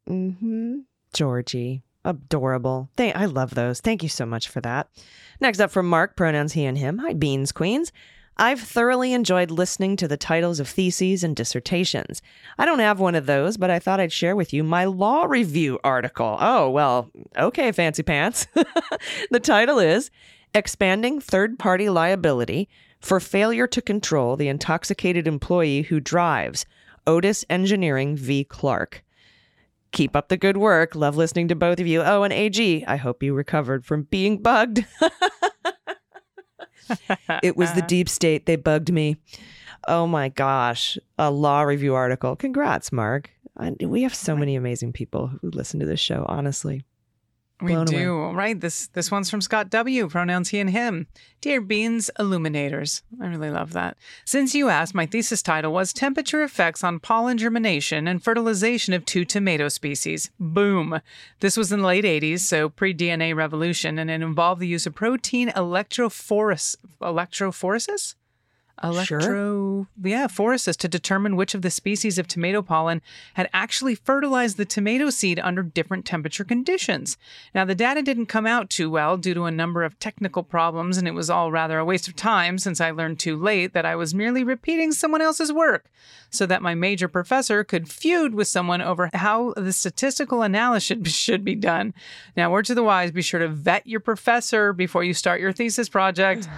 Mm-hmm. 0.10 0.80
Georgie. 1.14 1.84
Adorable. 2.06 2.90
They, 2.98 3.14
I 3.14 3.26
love 3.26 3.56
those. 3.56 3.80
Thank 3.80 4.04
you 4.04 4.10
so 4.10 4.26
much 4.26 4.50
for 4.50 4.60
that. 4.62 4.90
Next 5.40 5.62
up 5.62 5.72
from 5.72 5.88
Mark, 5.88 6.18
pronouns 6.18 6.52
he 6.52 6.66
and 6.66 6.78
him. 6.78 6.98
Hi, 6.98 7.14
Beans 7.14 7.54
Queens. 7.54 7.94
I've 8.36 8.60
thoroughly 8.60 9.14
enjoyed 9.14 9.52
listening 9.52 9.96
to 9.98 10.08
the 10.08 10.18
titles 10.18 10.60
of 10.60 10.68
theses 10.68 11.24
and 11.24 11.36
dissertations. 11.36 12.22
I 12.58 12.66
don't 12.66 12.80
have 12.80 13.00
one 13.00 13.16
of 13.16 13.28
those, 13.28 13.58
but 13.58 13.70
I 13.70 13.80
thought 13.80 14.00
I'd 14.00 14.12
share 14.12 14.36
with 14.36 14.54
you 14.54 14.64
my 14.64 14.86
law 14.86 15.26
review 15.26 15.80
article. 15.84 16.38
Oh, 16.40 16.70
well, 16.70 17.12
okay, 17.38 17.72
fancy 17.72 18.04
pants. 18.04 18.48
the 19.32 19.40
title 19.40 19.78
is 19.80 20.10
Expanding 20.56 21.20
Third 21.20 21.58
Party 21.58 21.90
Liability 21.90 22.70
for 23.00 23.20
Failure 23.20 23.66
to 23.66 23.82
Control 23.82 24.38
the 24.38 24.48
Intoxicated 24.48 25.28
Employee 25.28 25.82
Who 25.84 26.00
Drives. 26.00 26.66
Otis 27.08 27.44
Engineering 27.50 28.16
v. 28.16 28.44
Clark. 28.44 29.04
Keep 29.92 30.16
up 30.16 30.30
the 30.30 30.38
good 30.38 30.58
work. 30.58 30.96
Love 30.96 31.18
listening 31.18 31.48
to 31.48 31.56
both 31.56 31.80
of 31.80 31.88
you. 31.88 32.02
Oh, 32.02 32.24
and 32.24 32.32
AG, 32.32 32.86
I 32.86 32.96
hope 32.96 33.24
you 33.24 33.34
recovered 33.34 33.86
from 33.86 34.04
being 34.04 34.44
bugged. 34.44 34.86
it 37.44 37.58
was 37.58 37.74
the 37.74 37.82
deep 37.82 38.08
state. 38.08 38.46
They 38.46 38.56
bugged 38.56 38.92
me. 38.92 39.18
Oh 39.88 40.08
my 40.08 40.30
gosh. 40.30 40.98
A 41.18 41.32
law 41.32 41.64
review 41.64 41.96
article. 41.96 42.36
Congrats, 42.36 42.92
Mark. 42.92 43.32
I, 43.58 43.72
we 43.82 44.04
have 44.04 44.16
so 44.16 44.36
many 44.36 44.56
amazing 44.56 44.94
people 44.94 45.28
who 45.28 45.50
listen 45.50 45.80
to 45.80 45.86
this 45.86 46.00
show, 46.00 46.26
honestly. 46.28 46.86
We 47.64 47.72
Blown 47.72 47.88
away. 47.88 47.98
do 47.98 48.32
right. 48.32 48.60
This 48.60 48.88
this 48.88 49.10
one's 49.10 49.30
from 49.30 49.40
Scott 49.40 49.70
W. 49.70 50.10
Pronouns 50.10 50.50
he 50.50 50.60
and 50.60 50.70
him. 50.70 51.08
Dear 51.40 51.62
Beans 51.62 52.12
Illuminators, 52.20 53.04
I 53.22 53.28
really 53.28 53.50
love 53.50 53.72
that. 53.72 53.96
Since 54.26 54.54
you 54.54 54.68
asked, 54.68 54.94
my 54.94 55.06
thesis 55.06 55.42
title 55.42 55.72
was 55.72 55.94
"Temperature 55.94 56.44
Effects 56.44 56.84
on 56.84 57.00
Pollen 57.00 57.38
Germination 57.38 58.06
and 58.06 58.22
Fertilization 58.22 58.94
of 58.94 59.06
Two 59.06 59.24
Tomato 59.24 59.70
Species." 59.70 60.30
Boom. 60.38 61.00
This 61.40 61.56
was 61.56 61.72
in 61.72 61.80
the 61.80 61.88
late 61.88 62.04
'80s, 62.04 62.42
so 62.42 62.68
pre-DNA 62.68 63.34
revolution, 63.34 63.98
and 63.98 64.12
it 64.12 64.22
involved 64.22 64.60
the 64.60 64.68
use 64.68 64.86
of 64.86 64.94
protein 64.94 65.48
electrophoresis. 65.50 66.76
Electrophoresis. 67.02 68.16
Electro, 68.82 69.88
yeah, 70.02 70.28
phoresis 70.28 70.76
to 70.78 70.88
determine 70.88 71.36
which 71.36 71.54
of 71.54 71.62
the 71.62 71.70
species 71.70 72.18
of 72.18 72.28
tomato 72.28 72.62
pollen 72.62 73.02
had 73.36 73.50
actually 73.54 73.94
fertilized 73.94 74.58
the 74.58 74.66
tomato 74.66 75.10
seed 75.10 75.40
under 75.40 75.62
different 75.62 76.06
temperature 76.06 76.44
conditions. 76.44 77.16
Now, 77.54 77.66
the 77.66 77.76
data 77.76 78.02
didn't 78.02 78.26
come 78.26 78.48
out 78.48 78.70
too 78.70 78.90
well 78.90 79.16
due 79.16 79.36
to 79.36 79.44
a 79.44 79.52
number 79.52 79.84
of 79.84 80.00
technical 80.00 80.44
problems, 80.44 80.98
and 80.98 81.08
it 81.08 81.14
was 81.14 81.30
all 81.30 81.52
rather 81.52 81.78
a 81.78 81.86
waste 81.86 82.08
of 82.08 82.16
time 82.16 82.58
since 82.58 82.82
I 82.82 82.92
learned 82.92 83.20
too 83.20 83.38
late 83.38 83.74
that 83.74 83.86
I 83.86 83.96
was 83.96 84.16
merely 84.16 84.44
repeating 84.44 84.92
someone 84.92 85.22
else's 85.22 85.54
work 85.54 85.86
so 86.30 86.46
that 86.48 86.64
my 86.64 86.74
major 86.74 87.08
professor 87.08 87.64
could 87.64 87.88
feud 87.88 88.34
with 88.34 88.48
someone 88.48 88.82
over 88.82 89.10
how 89.14 89.54
the 89.56 89.72
statistical 89.72 90.42
analysis 90.42 90.84
should, 90.84 91.08
should 91.08 91.46
be 91.46 91.56
done. 91.56 91.94
Now, 92.36 92.52
word 92.52 92.66
to 92.66 92.76
the 92.76 92.84
wise 92.84 93.12
be 93.12 93.22
sure 93.22 93.40
to 93.40 93.48
vet 93.48 93.86
your 93.86 94.00
professor 94.00 94.74
before 94.74 95.04
you 95.04 95.14
start 95.14 95.40
your 95.40 95.54
thesis 95.54 95.90
project. 95.90 96.50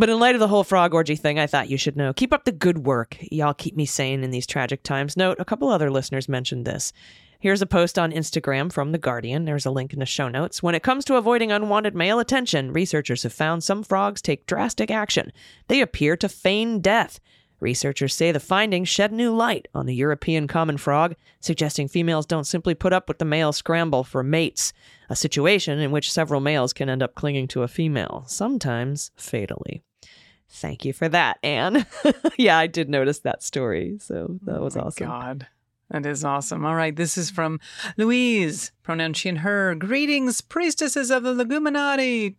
But 0.00 0.08
in 0.08 0.18
light 0.18 0.34
of 0.34 0.40
the 0.40 0.48
whole 0.48 0.64
frog 0.64 0.94
orgy 0.94 1.14
thing, 1.14 1.38
I 1.38 1.46
thought 1.46 1.68
you 1.68 1.76
should 1.76 1.94
know. 1.94 2.14
Keep 2.14 2.32
up 2.32 2.46
the 2.46 2.52
good 2.52 2.86
work. 2.86 3.18
Y'all 3.20 3.52
keep 3.52 3.76
me 3.76 3.84
sane 3.84 4.24
in 4.24 4.30
these 4.30 4.46
tragic 4.46 4.82
times. 4.82 5.14
Note, 5.14 5.36
a 5.38 5.44
couple 5.44 5.68
other 5.68 5.90
listeners 5.90 6.26
mentioned 6.26 6.64
this. 6.64 6.94
Here's 7.38 7.60
a 7.60 7.66
post 7.66 7.98
on 7.98 8.10
Instagram 8.10 8.72
from 8.72 8.92
The 8.92 8.98
Guardian. 8.98 9.44
There's 9.44 9.66
a 9.66 9.70
link 9.70 9.92
in 9.92 9.98
the 9.98 10.06
show 10.06 10.30
notes. 10.30 10.62
When 10.62 10.74
it 10.74 10.82
comes 10.82 11.04
to 11.04 11.16
avoiding 11.16 11.52
unwanted 11.52 11.94
male 11.94 12.18
attention, 12.18 12.72
researchers 12.72 13.24
have 13.24 13.34
found 13.34 13.62
some 13.62 13.82
frogs 13.82 14.22
take 14.22 14.46
drastic 14.46 14.90
action. 14.90 15.32
They 15.68 15.82
appear 15.82 16.16
to 16.16 16.30
feign 16.30 16.80
death. 16.80 17.20
Researchers 17.60 18.14
say 18.14 18.32
the 18.32 18.40
findings 18.40 18.88
shed 18.88 19.12
new 19.12 19.36
light 19.36 19.68
on 19.74 19.84
the 19.84 19.94
European 19.94 20.48
common 20.48 20.78
frog, 20.78 21.14
suggesting 21.40 21.88
females 21.88 22.24
don't 22.24 22.46
simply 22.46 22.74
put 22.74 22.94
up 22.94 23.06
with 23.06 23.18
the 23.18 23.26
male 23.26 23.52
scramble 23.52 24.04
for 24.04 24.22
mates, 24.22 24.72
a 25.10 25.14
situation 25.14 25.78
in 25.78 25.90
which 25.90 26.10
several 26.10 26.40
males 26.40 26.72
can 26.72 26.88
end 26.88 27.02
up 27.02 27.14
clinging 27.14 27.48
to 27.48 27.64
a 27.64 27.68
female, 27.68 28.24
sometimes 28.26 29.10
fatally. 29.14 29.82
Thank 30.52 30.84
you 30.84 30.92
for 30.92 31.08
that, 31.08 31.38
Anne. 31.42 31.86
yeah, 32.36 32.58
I 32.58 32.66
did 32.66 32.88
notice 32.90 33.20
that 33.20 33.42
story, 33.42 33.96
so 34.00 34.38
that 34.42 34.58
oh 34.58 34.64
was 34.64 34.76
Oh 34.76 34.80
awesome. 34.80 35.06
God. 35.06 35.46
That 35.90 36.06
is 36.06 36.24
awesome. 36.24 36.64
All 36.64 36.74
right. 36.74 36.94
This 36.94 37.18
is 37.18 37.30
from 37.30 37.58
Louise, 37.96 38.70
pronoun 38.90 39.14
she 39.14 39.28
and 39.28 39.38
her. 39.38 39.72
Greetings, 39.76 40.40
priestesses 40.40 41.12
of 41.12 41.22
the 41.22 41.32
Leguminati. 41.32 42.34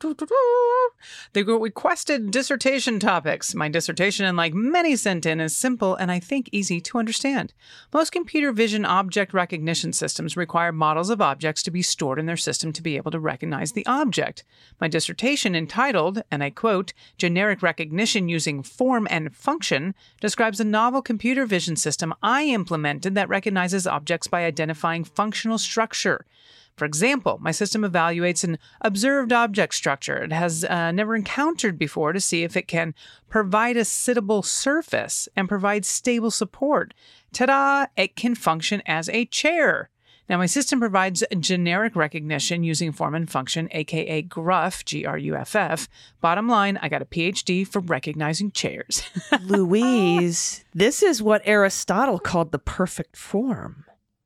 They 1.31 1.43
requested 1.43 2.29
dissertation 2.29 2.99
topics. 2.99 3.55
My 3.55 3.69
dissertation, 3.69 4.25
and 4.25 4.35
like 4.35 4.53
many 4.53 4.97
sent 4.97 5.25
in, 5.25 5.39
is 5.39 5.55
simple 5.55 5.95
and 5.95 6.11
I 6.11 6.19
think 6.19 6.49
easy 6.51 6.81
to 6.81 6.97
understand. 6.97 7.53
Most 7.93 8.11
computer 8.11 8.51
vision 8.51 8.83
object 8.83 9.33
recognition 9.33 9.93
systems 9.93 10.35
require 10.35 10.73
models 10.73 11.09
of 11.09 11.21
objects 11.21 11.63
to 11.63 11.71
be 11.71 11.81
stored 11.81 12.19
in 12.19 12.25
their 12.25 12.35
system 12.35 12.73
to 12.73 12.83
be 12.83 12.97
able 12.97 13.11
to 13.11 13.19
recognize 13.19 13.71
the 13.71 13.85
object. 13.85 14.43
My 14.81 14.89
dissertation, 14.89 15.55
entitled, 15.55 16.21
and 16.29 16.43
I 16.43 16.49
quote, 16.49 16.91
Generic 17.17 17.61
Recognition 17.61 18.27
Using 18.27 18.61
Form 18.61 19.07
and 19.09 19.33
Function, 19.33 19.95
describes 20.19 20.59
a 20.59 20.65
novel 20.65 21.01
computer 21.01 21.45
vision 21.45 21.77
system 21.77 22.13
I 22.21 22.43
implemented 22.43 23.15
that 23.15 23.29
recognizes 23.29 23.87
objects 23.87 24.27
by 24.27 24.43
identifying 24.43 25.05
functional 25.05 25.57
structure. 25.57 26.25
For 26.75 26.85
example, 26.85 27.37
my 27.41 27.51
system 27.51 27.83
evaluates 27.83 28.43
an 28.43 28.57
observed 28.81 29.31
object 29.31 29.75
structure 29.75 30.17
it 30.17 30.31
has 30.31 30.63
uh, 30.63 30.91
never 30.91 31.15
encountered 31.15 31.77
before 31.77 32.13
to 32.13 32.19
see 32.19 32.43
if 32.43 32.57
it 32.57 32.67
can 32.67 32.93
provide 33.29 33.77
a 33.77 33.81
sittable 33.81 34.43
surface 34.43 35.27
and 35.35 35.49
provide 35.49 35.85
stable 35.85 36.31
support. 36.31 36.93
Ta 37.33 37.45
da! 37.45 37.85
It 37.95 38.15
can 38.15 38.35
function 38.35 38.81
as 38.85 39.09
a 39.09 39.25
chair. 39.25 39.89
Now, 40.29 40.37
my 40.37 40.45
system 40.45 40.79
provides 40.79 41.25
generic 41.39 41.93
recognition 41.93 42.63
using 42.63 42.93
form 42.93 43.15
and 43.15 43.29
function, 43.29 43.67
aka 43.71 44.21
GRUFF, 44.21 44.85
G 44.85 45.05
R 45.05 45.17
U 45.17 45.35
F 45.35 45.57
F. 45.57 45.89
Bottom 46.21 46.47
line, 46.47 46.79
I 46.81 46.87
got 46.87 47.01
a 47.01 47.05
PhD 47.05 47.67
for 47.67 47.81
recognizing 47.81 48.51
chairs. 48.51 49.03
Louise, 49.41 50.63
this 50.73 51.03
is 51.03 51.21
what 51.21 51.41
Aristotle 51.43 52.17
called 52.17 52.53
the 52.53 52.59
perfect 52.59 53.17
form. 53.17 53.83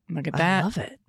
Look 0.07 0.27
at 0.27 0.35
that. 0.35 0.61
I 0.61 0.65
love 0.65 0.77
it. 0.77 0.99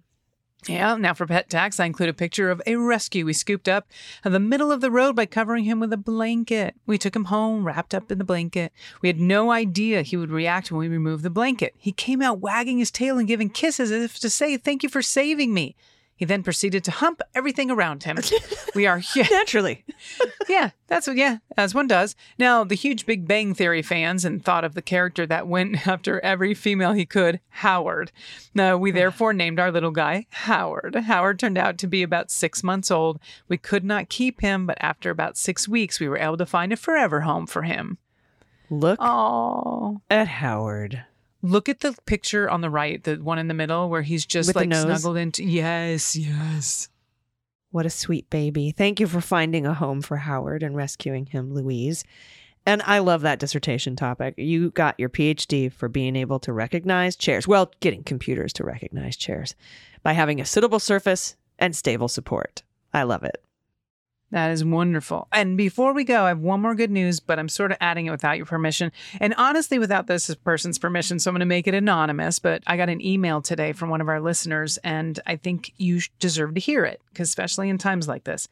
Yeah, 0.69 0.97
now 0.97 1.15
for 1.15 1.27
pet 1.27 1.49
tax, 1.49 1.79
I 1.79 1.85
include 1.85 2.09
a 2.09 2.15
picture 2.15 2.51
of 2.51 2.61
a 2.67 2.75
rescue 2.75 3.25
we 3.25 3.33
scooped 3.33 3.69
up 3.69 3.87
in 4.25 4.33
the 4.33 4.41
middle 4.41 4.73
of 4.73 4.81
the 4.81 4.91
road 4.91 5.15
by 5.15 5.27
covering 5.27 5.65
him 5.65 5.79
with 5.79 5.93
a 5.93 5.97
blanket. 5.97 6.75
We 6.87 6.99
took 6.99 7.15
him 7.15 7.27
home, 7.27 7.65
wrapped 7.65 7.95
up 7.95 8.11
in 8.11 8.19
the 8.19 8.25
blanket. 8.25 8.73
We 9.01 9.09
had 9.09 9.21
no 9.21 9.53
idea 9.53 10.03
he 10.03 10.17
would 10.17 10.31
react 10.31 10.73
when 10.73 10.81
we 10.81 10.89
removed 10.89 11.23
the 11.23 11.31
blanket. 11.31 11.75
He 11.79 11.93
came 11.93 12.21
out 12.21 12.41
wagging 12.41 12.79
his 12.79 12.91
tail 12.91 13.17
and 13.17 13.29
giving 13.29 13.49
kisses 13.49 13.93
as 13.93 14.03
if 14.03 14.19
to 14.19 14.31
say, 14.31 14.57
Thank 14.57 14.83
you 14.83 14.89
for 14.89 15.03
saving 15.03 15.55
me. 15.55 15.77
He 16.17 16.25
then 16.25 16.43
proceeded 16.43 16.83
to 16.85 16.91
hump 16.91 17.21
everything 17.35 17.71
around 17.71 18.05
him. 18.05 18.17
we 18.75 18.87
are, 18.87 19.03
yeah, 19.15 19.27
Naturally. 19.31 19.85
yeah, 20.49 20.71
that's 20.87 21.07
what, 21.07 21.17
yeah, 21.17 21.39
as 21.59 21.75
one 21.75 21.87
does. 21.87 22.17
Now, 22.39 22.65
the 22.65 22.75
huge 22.75 23.05
Big 23.05 23.29
Bang 23.29 23.55
Theory 23.55 23.83
fans 23.83 24.25
and 24.25 24.43
thought 24.43 24.65
of 24.65 24.75
the 24.75 24.81
character 24.83 25.27
that 25.27 25.47
went 25.47 25.87
after 25.87 26.19
every 26.21 26.55
female 26.55 26.93
he 26.93 27.05
could, 27.05 27.41
Howard. 27.51 28.13
Now, 28.55 28.79
we 28.79 28.91
therefore 28.91 29.35
named 29.35 29.61
our 29.61 29.71
little 29.71 29.91
guy 29.91 30.27
Howard. 30.31 30.95
Howard 30.95 31.39
turned 31.39 31.59
out 31.59 31.77
to 31.79 31.87
be 31.87 32.03
about 32.03 32.31
six 32.31 32.63
months 32.63 32.91
old. 32.91 33.19
We 33.47 33.59
could 33.59 33.85
not 33.85 34.09
keep 34.09 34.41
him, 34.41 34.67
but 34.67 34.79
after 34.81 35.11
about 35.11 35.37
six 35.37 35.69
weeks, 35.69 36.01
we 36.01 36.09
were 36.09 36.19
able 36.19 36.39
to 36.39 36.47
find 36.47 36.73
a 36.73 36.77
forever 36.77 37.21
home 37.21 37.47
for 37.47 37.63
him. 37.63 37.99
Look 38.71 38.99
Oh, 39.03 40.01
at 40.11 40.29
Howard. 40.29 41.05
Look 41.43 41.69
at 41.69 41.81
the 41.81 41.97
picture 42.07 42.49
on 42.49 42.61
the 42.61 42.71
right, 42.71 43.03
the 43.03 43.17
one 43.17 43.39
in 43.39 43.49
the 43.49 43.55
middle 43.55 43.89
where 43.89 44.03
he's 44.03 44.27
just 44.27 44.49
With 44.49 44.57
like 44.57 44.73
snuggled 44.73 45.17
into. 45.17 45.45
Yes, 45.45 46.17
yes. 46.17 46.89
What 47.71 47.87
a 47.87 47.91
sweet 47.91 48.31
baby. 48.31 48.71
Thank 48.71 49.01
you 49.01 49.07
for 49.07 49.21
finding 49.21 49.67
a 49.67 49.75
home 49.75 50.01
for 50.01 50.17
Howard 50.17 50.63
and 50.63 50.77
rescuing 50.77 51.27
him, 51.27 51.53
Louise. 51.53 52.05
And 52.65 52.83
I 52.83 52.99
love 52.99 53.21
that 53.23 53.39
dissertation 53.39 53.95
topic. 53.95 54.35
You 54.37 54.71
got 54.71 54.99
your 54.99 55.09
PhD 55.09 55.73
for 55.73 55.89
being 55.89 56.17
able 56.17 56.41
to 56.41 56.53
recognize 56.53 57.15
chairs. 57.15 57.47
Well, 57.47 57.71
getting 57.81 58.03
computers 58.03 58.53
to 58.55 58.65
recognize 58.65 59.17
chairs 59.17 59.55
by 60.03 60.15
having 60.15 60.41
a 60.41 60.45
suitable 60.45 60.81
surface 60.81 61.37
and 61.59 61.77
stable 61.77 62.09
support. 62.09 62.63
I 62.93 63.05
love 63.05 63.23
it. 63.23 63.46
That 64.33 64.51
is 64.51 64.65
wonderful. 64.65 65.29
And 65.33 65.57
before 65.57 65.93
we 65.93 66.03
go, 66.03 66.25
I 66.25 66.29
have 66.29 66.41
one 66.41 66.61
more 66.61 66.75
good 66.75 66.91
news, 66.91 67.21
but 67.21 67.39
I'm 67.39 67.49
sort 67.49 67.71
of 67.71 67.79
adding 67.81 68.07
it 68.07 68.11
without 68.11 68.37
your 68.37 68.47
permission. 68.47 68.91
And 69.21 69.35
honestly, 69.39 69.79
without 69.79 70.09
this 70.09 70.35
person's 70.37 70.79
permission. 70.79 71.21
So 71.21 71.31
I'm 71.31 71.35
going 71.35 71.41
to 71.41 71.47
make 71.47 71.69
it 71.69 71.75
anonymous. 71.75 72.41
But 72.41 72.63
I 72.67 72.77
got 72.77 72.89
an 72.89 73.05
email 73.05 73.41
today 73.41 73.73
from 73.73 73.89
one 73.89 74.01
of 74.01 74.09
our 74.09 74.21
listeners, 74.21 74.79
and 74.79 75.21
I 75.27 75.37
think 75.37 75.73
you 75.77 76.01
deserve 76.19 76.55
to 76.55 76.61
hear 76.61 76.85
it, 76.85 77.01
because 77.13 77.29
especially 77.29 77.69
in 77.69 77.79
times 77.79 78.09
like 78.09 78.25
this. 78.25 78.49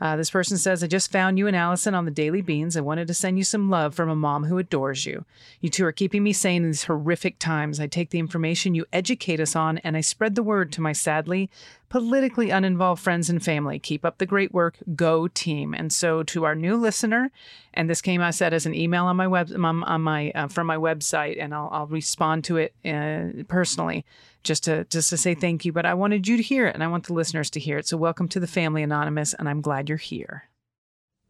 Uh, 0.00 0.16
this 0.16 0.30
person 0.30 0.56
says, 0.56 0.82
I 0.82 0.86
just 0.86 1.10
found 1.10 1.38
you 1.38 1.48
and 1.48 1.56
Allison 1.56 1.94
on 1.94 2.04
the 2.04 2.10
Daily 2.12 2.40
Beans. 2.40 2.76
I 2.76 2.82
wanted 2.82 3.08
to 3.08 3.14
send 3.14 3.36
you 3.36 3.42
some 3.42 3.68
love 3.68 3.94
from 3.94 4.08
a 4.08 4.14
mom 4.14 4.44
who 4.44 4.58
adores 4.58 5.04
you. 5.04 5.24
You 5.60 5.70
two 5.70 5.84
are 5.84 5.92
keeping 5.92 6.22
me 6.22 6.32
sane 6.32 6.62
in 6.62 6.70
these 6.70 6.84
horrific 6.84 7.40
times. 7.40 7.80
I 7.80 7.88
take 7.88 8.10
the 8.10 8.20
information 8.20 8.76
you 8.76 8.86
educate 8.92 9.40
us 9.40 9.56
on 9.56 9.78
and 9.78 9.96
I 9.96 10.00
spread 10.00 10.36
the 10.36 10.42
word 10.42 10.70
to 10.72 10.80
my 10.80 10.92
sadly 10.92 11.50
politically 11.88 12.50
uninvolved 12.50 13.02
friends 13.02 13.30
and 13.30 13.42
family. 13.42 13.78
Keep 13.78 14.04
up 14.04 14.18
the 14.18 14.26
great 14.26 14.52
work. 14.52 14.76
Go 14.94 15.28
team. 15.28 15.74
And 15.74 15.92
so 15.92 16.22
to 16.24 16.44
our 16.44 16.54
new 16.54 16.76
listener, 16.76 17.30
and 17.74 17.88
this 17.88 18.02
came 18.02 18.20
I 18.20 18.30
said 18.30 18.52
as 18.52 18.66
an 18.66 18.74
email 18.74 19.06
on 19.06 19.16
my 19.16 19.26
web 19.26 19.50
on, 19.52 19.84
on 19.84 20.00
my 20.02 20.30
uh, 20.32 20.48
from 20.48 20.66
my 20.66 20.76
website, 20.76 21.42
and 21.42 21.54
I'll, 21.54 21.68
I'll 21.72 21.86
respond 21.86 22.44
to 22.44 22.56
it 22.58 22.74
uh, 22.84 23.44
personally 23.48 24.04
just 24.42 24.64
to 24.64 24.84
just 24.84 25.10
to 25.10 25.16
say 25.16 25.34
thank 25.34 25.64
you. 25.64 25.72
But 25.72 25.86
I 25.86 25.94
wanted 25.94 26.28
you 26.28 26.36
to 26.36 26.42
hear 26.42 26.66
it, 26.66 26.74
and 26.74 26.84
I 26.84 26.88
want 26.88 27.06
the 27.06 27.14
listeners 27.14 27.50
to 27.50 27.60
hear 27.60 27.78
it. 27.78 27.86
So 27.86 27.96
welcome 27.96 28.28
to 28.28 28.40
the 28.40 28.46
family, 28.46 28.82
anonymous, 28.82 29.34
and 29.34 29.48
I'm 29.48 29.60
glad 29.60 29.88
you're 29.88 29.98
here. 29.98 30.44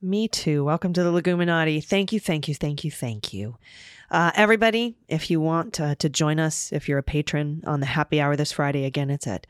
Me 0.01 0.29
too. 0.29 0.65
Welcome 0.65 0.93
to 0.93 1.03
the 1.03 1.11
Leguminati. 1.11 1.85
Thank 1.85 2.13
you, 2.13 2.21
thank 2.21 2.47
you, 2.47 2.55
thank 2.55 2.85
you, 2.85 2.91
thank 2.91 3.33
you. 3.33 3.57
Uh, 4.11 4.31
everybody, 4.37 4.97
if 5.09 5.31
you 5.31 5.41
want 5.41 5.75
to 5.75 6.09
join 6.09 6.39
us, 6.39 6.73
if 6.73 6.89
you're 6.89 6.99
a 6.99 7.03
patron 7.03 7.63
on 7.67 7.81
the 7.81 7.87
happy 7.87 8.21
hour 8.21 8.37
this 8.37 8.53
Friday, 8.53 8.85
again, 8.85 9.11
it's 9.11 9.27
at 9.27 9.47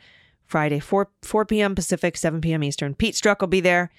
Friday, 0.49 0.81
4, 0.81 1.09
4 1.23 1.45
p.m. 1.45 1.75
Pacific, 1.75 2.17
7 2.17 2.41
p.m. 2.41 2.65
Eastern. 2.65 2.95
Pete 2.95 3.15
Strzok 3.15 3.41
will 3.41 3.49
be 3.49 3.61
there. 3.61 3.93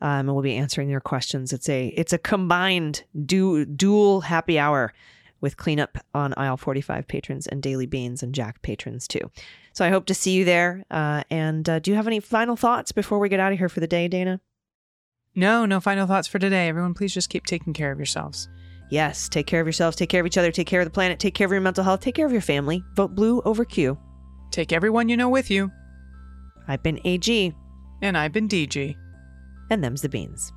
Um, 0.00 0.10
and 0.28 0.34
we'll 0.34 0.42
be 0.42 0.56
answering 0.56 0.88
your 0.88 1.00
questions. 1.00 1.52
It's 1.52 1.68
a 1.68 1.86
it's 1.88 2.12
a 2.12 2.18
combined 2.18 3.04
du- 3.24 3.64
dual 3.64 4.22
happy 4.22 4.58
hour 4.58 4.92
with 5.40 5.56
cleanup 5.56 5.98
on 6.14 6.34
aisle 6.36 6.56
45 6.56 7.06
patrons 7.08 7.46
and 7.46 7.62
daily 7.62 7.86
beans 7.86 8.22
and 8.22 8.34
Jack 8.34 8.62
patrons 8.62 9.08
too. 9.08 9.30
So 9.72 9.84
I 9.84 9.90
hope 9.90 10.06
to 10.06 10.14
see 10.14 10.32
you 10.32 10.44
there. 10.44 10.84
Uh, 10.90 11.22
and 11.30 11.68
uh, 11.68 11.78
do 11.78 11.90
you 11.90 11.96
have 11.96 12.06
any 12.06 12.20
final 12.20 12.56
thoughts 12.56 12.92
before 12.92 13.18
we 13.18 13.28
get 13.28 13.40
out 13.40 13.52
of 13.52 13.58
here 13.58 13.68
for 13.68 13.80
the 13.80 13.86
day, 13.86 14.08
Dana? 14.08 14.40
No, 15.34 15.66
no 15.66 15.80
final 15.80 16.06
thoughts 16.06 16.28
for 16.28 16.38
today. 16.38 16.68
Everyone, 16.68 16.94
please 16.94 17.12
just 17.12 17.28
keep 17.28 17.44
taking 17.46 17.72
care 17.72 17.92
of 17.92 17.98
yourselves. 17.98 18.48
Yes, 18.90 19.28
take 19.28 19.46
care 19.46 19.60
of 19.60 19.66
yourselves, 19.66 19.96
take 19.96 20.08
care 20.08 20.20
of 20.20 20.26
each 20.26 20.38
other, 20.38 20.52
take 20.52 20.66
care 20.66 20.80
of 20.80 20.86
the 20.86 20.92
planet, 20.92 21.18
take 21.18 21.34
care 21.34 21.46
of 21.46 21.52
your 21.52 21.60
mental 21.60 21.84
health, 21.84 22.00
take 22.00 22.14
care 22.14 22.26
of 22.26 22.32
your 22.32 22.40
family. 22.40 22.82
Vote 22.94 23.14
blue 23.14 23.42
over 23.44 23.64
Q. 23.64 23.98
Take 24.50 24.72
everyone 24.72 25.08
you 25.08 25.16
know 25.16 25.28
with 25.28 25.50
you. 25.50 25.70
I've 26.68 26.82
been 26.82 27.00
AG, 27.04 27.54
And 28.02 28.16
I've 28.18 28.32
been 28.32 28.48
DG. 28.48 28.96
and 29.70 29.82
them's 29.82 30.02
the 30.02 30.08
beans. 30.08 30.52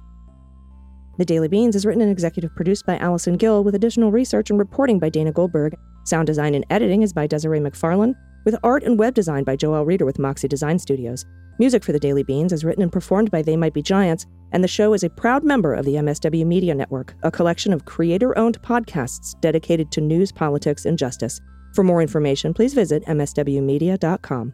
The 1.17 1.25
Daily 1.25 1.47
Beans 1.49 1.75
is 1.75 1.85
written 1.85 2.01
and 2.01 2.11
executive 2.11 2.55
produced 2.55 2.85
by 2.85 2.97
Allison 2.97 3.35
Gill 3.35 3.63
with 3.63 3.75
additional 3.75 4.11
research 4.11 4.49
and 4.49 4.57
reporting 4.59 4.99
by 4.99 5.09
Dana 5.09 5.31
Goldberg. 5.33 5.75
Sound 6.05 6.27
design 6.27 6.55
and 6.55 6.65
editing 6.69 7.01
is 7.01 7.11
by 7.11 7.27
Desiree 7.27 7.59
McFarlane, 7.59 8.15
with 8.45 8.55
art 8.63 8.83
and 8.83 8.97
web 8.97 9.13
design 9.15 9.43
by 9.43 9.55
Joel 9.57 9.85
Reeder 9.85 10.05
with 10.05 10.17
Moxie 10.19 10.47
Design 10.47 10.79
Studios. 10.79 11.25
Music 11.59 11.83
for 11.83 11.91
The 11.91 11.99
Daily 11.99 12.23
Beans 12.23 12.53
is 12.53 12.63
written 12.63 12.81
and 12.83 12.91
performed 12.91 13.31
by 13.31 13.41
They 13.41 13.57
Might 13.57 13.73
Be 13.73 13.81
Giants, 13.81 14.25
and 14.53 14.63
the 14.63 14.67
show 14.69 14.93
is 14.93 15.03
a 15.03 15.09
proud 15.09 15.43
member 15.43 15.73
of 15.73 15.83
the 15.83 15.95
MSW 15.95 16.45
Media 16.45 16.73
Network, 16.73 17.13
a 17.23 17.29
collection 17.31 17.73
of 17.73 17.83
creator 17.83 18.35
owned 18.37 18.61
podcasts 18.61 19.37
dedicated 19.41 19.91
to 19.91 20.01
news, 20.01 20.31
politics, 20.31 20.85
and 20.85 20.97
justice. 20.97 21.41
For 21.75 21.83
more 21.83 22.01
information, 22.01 22.53
please 22.53 22.73
visit 22.73 23.03
MSWmedia.com. 23.07 24.53